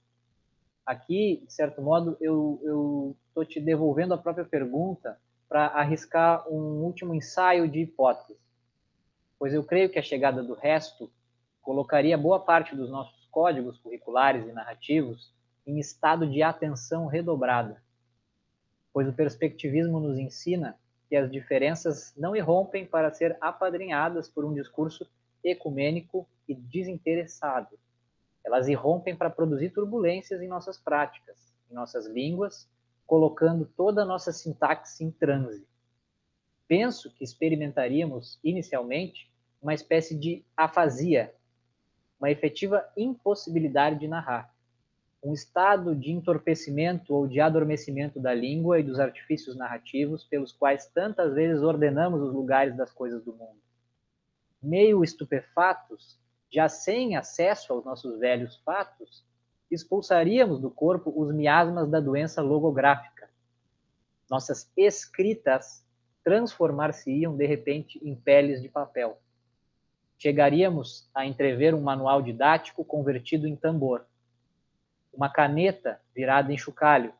Aqui, 0.85 1.43
de 1.45 1.53
certo 1.53 1.81
modo, 1.81 2.17
eu 2.19 3.15
estou 3.27 3.45
te 3.45 3.59
devolvendo 3.59 4.13
a 4.13 4.17
própria 4.17 4.45
pergunta 4.45 5.19
para 5.47 5.67
arriscar 5.67 6.47
um 6.49 6.83
último 6.83 7.13
ensaio 7.13 7.67
de 7.67 7.81
hipótese, 7.81 8.39
pois 9.37 9.53
eu 9.53 9.63
creio 9.63 9.89
que 9.89 9.99
a 9.99 10.03
chegada 10.03 10.41
do 10.41 10.53
resto 10.53 11.11
colocaria 11.61 12.17
boa 12.17 12.39
parte 12.39 12.75
dos 12.75 12.89
nossos 12.89 13.25
códigos 13.25 13.77
curriculares 13.79 14.47
e 14.47 14.51
narrativos 14.51 15.33
em 15.65 15.79
estado 15.79 16.29
de 16.29 16.41
atenção 16.41 17.05
redobrada, 17.05 17.81
pois 18.93 19.07
o 19.07 19.13
perspectivismo 19.13 19.99
nos 19.99 20.17
ensina 20.17 20.77
que 21.11 21.17
as 21.17 21.29
diferenças 21.29 22.13
não 22.15 22.33
irrompem 22.33 22.85
para 22.85 23.11
ser 23.11 23.37
apadrinhadas 23.41 24.29
por 24.29 24.45
um 24.45 24.53
discurso 24.53 25.05
ecumênico 25.43 26.25
e 26.47 26.55
desinteressado. 26.55 27.77
Elas 28.45 28.69
irrompem 28.69 29.13
para 29.13 29.29
produzir 29.29 29.71
turbulências 29.71 30.41
em 30.41 30.47
nossas 30.47 30.77
práticas, 30.77 31.53
em 31.69 31.73
nossas 31.73 32.05
línguas, 32.05 32.65
colocando 33.05 33.65
toda 33.75 34.03
a 34.03 34.05
nossa 34.05 34.31
sintaxe 34.31 35.03
em 35.03 35.11
transe. 35.11 35.67
Penso 36.65 37.13
que 37.13 37.25
experimentaríamos, 37.25 38.39
inicialmente, 38.41 39.29
uma 39.61 39.73
espécie 39.73 40.17
de 40.17 40.45
afasia, 40.55 41.35
uma 42.21 42.31
efetiva 42.31 42.89
impossibilidade 42.95 43.99
de 43.99 44.07
narrar, 44.07 44.50
um 45.23 45.33
estado 45.33 45.95
de 45.95 46.11
entorpecimento 46.11 47.13
ou 47.13 47.27
de 47.27 47.39
adormecimento 47.39 48.19
da 48.19 48.33
língua 48.33 48.79
e 48.79 48.83
dos 48.83 48.99
artifícios 48.99 49.55
narrativos 49.55 50.23
pelos 50.23 50.51
quais 50.51 50.87
tantas 50.87 51.33
vezes 51.33 51.61
ordenamos 51.61 52.21
os 52.21 52.33
lugares 52.33 52.75
das 52.75 52.91
coisas 52.91 53.23
do 53.23 53.33
mundo. 53.33 53.61
Meio 54.61 55.03
estupefatos, 55.03 56.19
já 56.51 56.67
sem 56.67 57.15
acesso 57.15 57.71
aos 57.71 57.85
nossos 57.85 58.19
velhos 58.19 58.57
fatos, 58.65 59.23
expulsaríamos 59.69 60.59
do 60.59 60.71
corpo 60.71 61.13
os 61.15 61.33
miasmas 61.33 61.89
da 61.89 61.99
doença 61.99 62.41
logográfica. 62.41 63.29
Nossas 64.29 64.71
escritas 64.75 65.85
transformar-se-iam 66.23 67.35
de 67.35 67.45
repente 67.45 67.99
em 68.03 68.15
peles 68.15 68.61
de 68.61 68.69
papel. 68.69 69.19
Chegaríamos 70.17 71.09
a 71.15 71.25
entrever 71.25 71.73
um 71.73 71.81
manual 71.81 72.21
didático 72.21 72.85
convertido 72.85 73.47
em 73.47 73.55
tambor, 73.55 74.05
uma 75.13 75.29
caneta 75.29 75.99
virada 76.15 76.51
em 76.51 76.57
chocalho. 76.57 77.13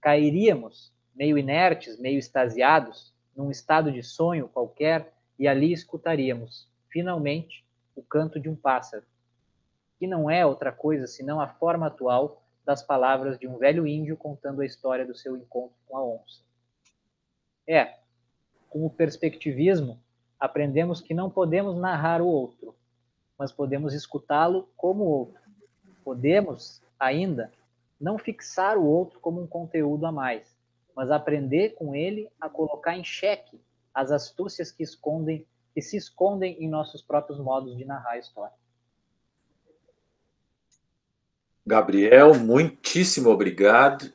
Cairíamos, 0.00 0.92
meio 1.14 1.36
inertes, 1.36 1.98
meio 1.98 2.18
extasiados, 2.18 3.12
num 3.36 3.50
estado 3.50 3.90
de 3.92 4.02
sonho 4.02 4.48
qualquer, 4.48 5.12
e 5.38 5.48
ali 5.48 5.72
escutaríamos, 5.72 6.68
finalmente, 6.90 7.64
o 7.96 8.02
canto 8.02 8.38
de 8.38 8.48
um 8.48 8.56
pássaro, 8.56 9.04
que 9.98 10.06
não 10.06 10.30
é 10.30 10.44
outra 10.44 10.72
coisa 10.72 11.06
senão 11.06 11.40
a 11.40 11.48
forma 11.48 11.86
atual 11.86 12.42
das 12.64 12.82
palavras 12.82 13.38
de 13.38 13.48
um 13.48 13.58
velho 13.58 13.86
índio 13.86 14.16
contando 14.16 14.60
a 14.60 14.66
história 14.66 15.04
do 15.04 15.14
seu 15.14 15.36
encontro 15.36 15.76
com 15.86 15.96
a 15.96 16.04
onça. 16.04 16.42
É, 17.66 17.98
com 18.68 18.84
o 18.86 18.90
perspectivismo, 18.90 20.00
aprendemos 20.38 21.00
que 21.00 21.12
não 21.12 21.30
podemos 21.30 21.76
narrar 21.76 22.22
o 22.22 22.26
outro, 22.26 22.74
mas 23.38 23.52
podemos 23.52 23.92
escutá-lo 23.94 24.68
como 24.76 25.04
outro. 25.04 25.40
Podemos, 26.04 26.82
ainda, 27.00 27.50
não 27.98 28.18
fixar 28.18 28.76
o 28.76 28.84
outro 28.84 29.18
como 29.18 29.42
um 29.42 29.46
conteúdo 29.46 30.06
a 30.06 30.12
mais, 30.12 30.56
mas 30.94 31.10
aprender 31.10 31.70
com 31.70 31.94
ele 31.94 32.28
a 32.40 32.48
colocar 32.48 32.96
em 32.96 33.02
xeque 33.02 33.60
as 33.92 34.12
astúcias 34.12 34.70
que 34.70 34.82
escondem 34.82 35.46
que 35.72 35.80
se 35.80 35.96
escondem 35.96 36.56
em 36.62 36.68
nossos 36.68 37.00
próprios 37.00 37.38
modos 37.38 37.76
de 37.76 37.84
narrar 37.84 38.12
a 38.12 38.18
história. 38.18 38.54
Gabriel, 41.64 42.34
muitíssimo 42.34 43.30
obrigado. 43.30 44.12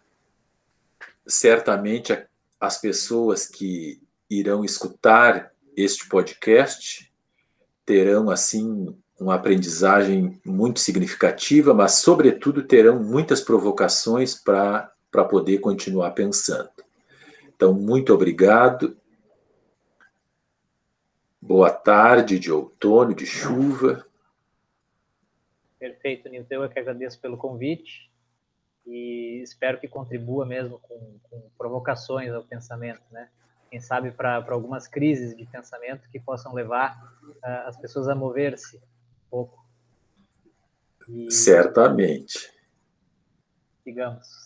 Certamente 1.26 2.28
as 2.60 2.78
pessoas 2.78 3.48
que 3.48 4.02
irão 4.30 4.66
escutar 4.66 5.54
este 5.78 6.10
podcast 6.10 7.12
terão 7.86 8.30
assim 8.30 8.98
uma 9.20 9.36
aprendizagem 9.36 10.40
muito 10.46 10.80
significativa, 10.80 11.74
mas 11.74 11.94
sobretudo 11.94 12.64
terão 12.64 13.02
muitas 13.02 13.42
provocações 13.42 14.36
para 14.36 14.92
poder 15.30 15.60
continuar 15.60 16.12
pensando. 16.12 16.70
Então, 17.56 17.74
muito 17.74 18.14
obrigado. 18.14 18.98
Boa 21.42 21.72
tarde 21.72 22.38
de 22.38 22.52
outono, 22.52 23.14
de 23.14 23.26
chuva. 23.26 24.06
Perfeito, 25.80 26.28
Nilton. 26.28 26.64
Eu 26.64 26.70
que 26.70 26.80
agradeço 26.80 27.20
pelo 27.22 27.38
convite 27.38 28.12
e 28.86 29.42
espero 29.42 29.80
que 29.80 29.88
contribua 29.88 30.46
mesmo 30.46 30.80
com, 30.80 31.20
com 31.24 31.50
provocações 31.58 32.32
ao 32.34 32.44
pensamento, 32.44 33.02
né? 33.12 33.30
Quem 33.70 33.80
sabe 33.80 34.12
para 34.12 34.44
algumas 34.50 34.88
crises 34.88 35.36
de 35.36 35.46
pensamento 35.46 36.10
que 36.10 36.20
possam 36.20 36.54
levar 36.54 36.96
uh, 37.24 37.68
as 37.68 37.78
pessoas 37.78 38.08
a 38.08 38.16
mover-se 38.16 38.82
pouco. 39.36 39.66
E... 41.10 41.30
Certamente. 41.30 42.54
Digamos. 43.86 44.45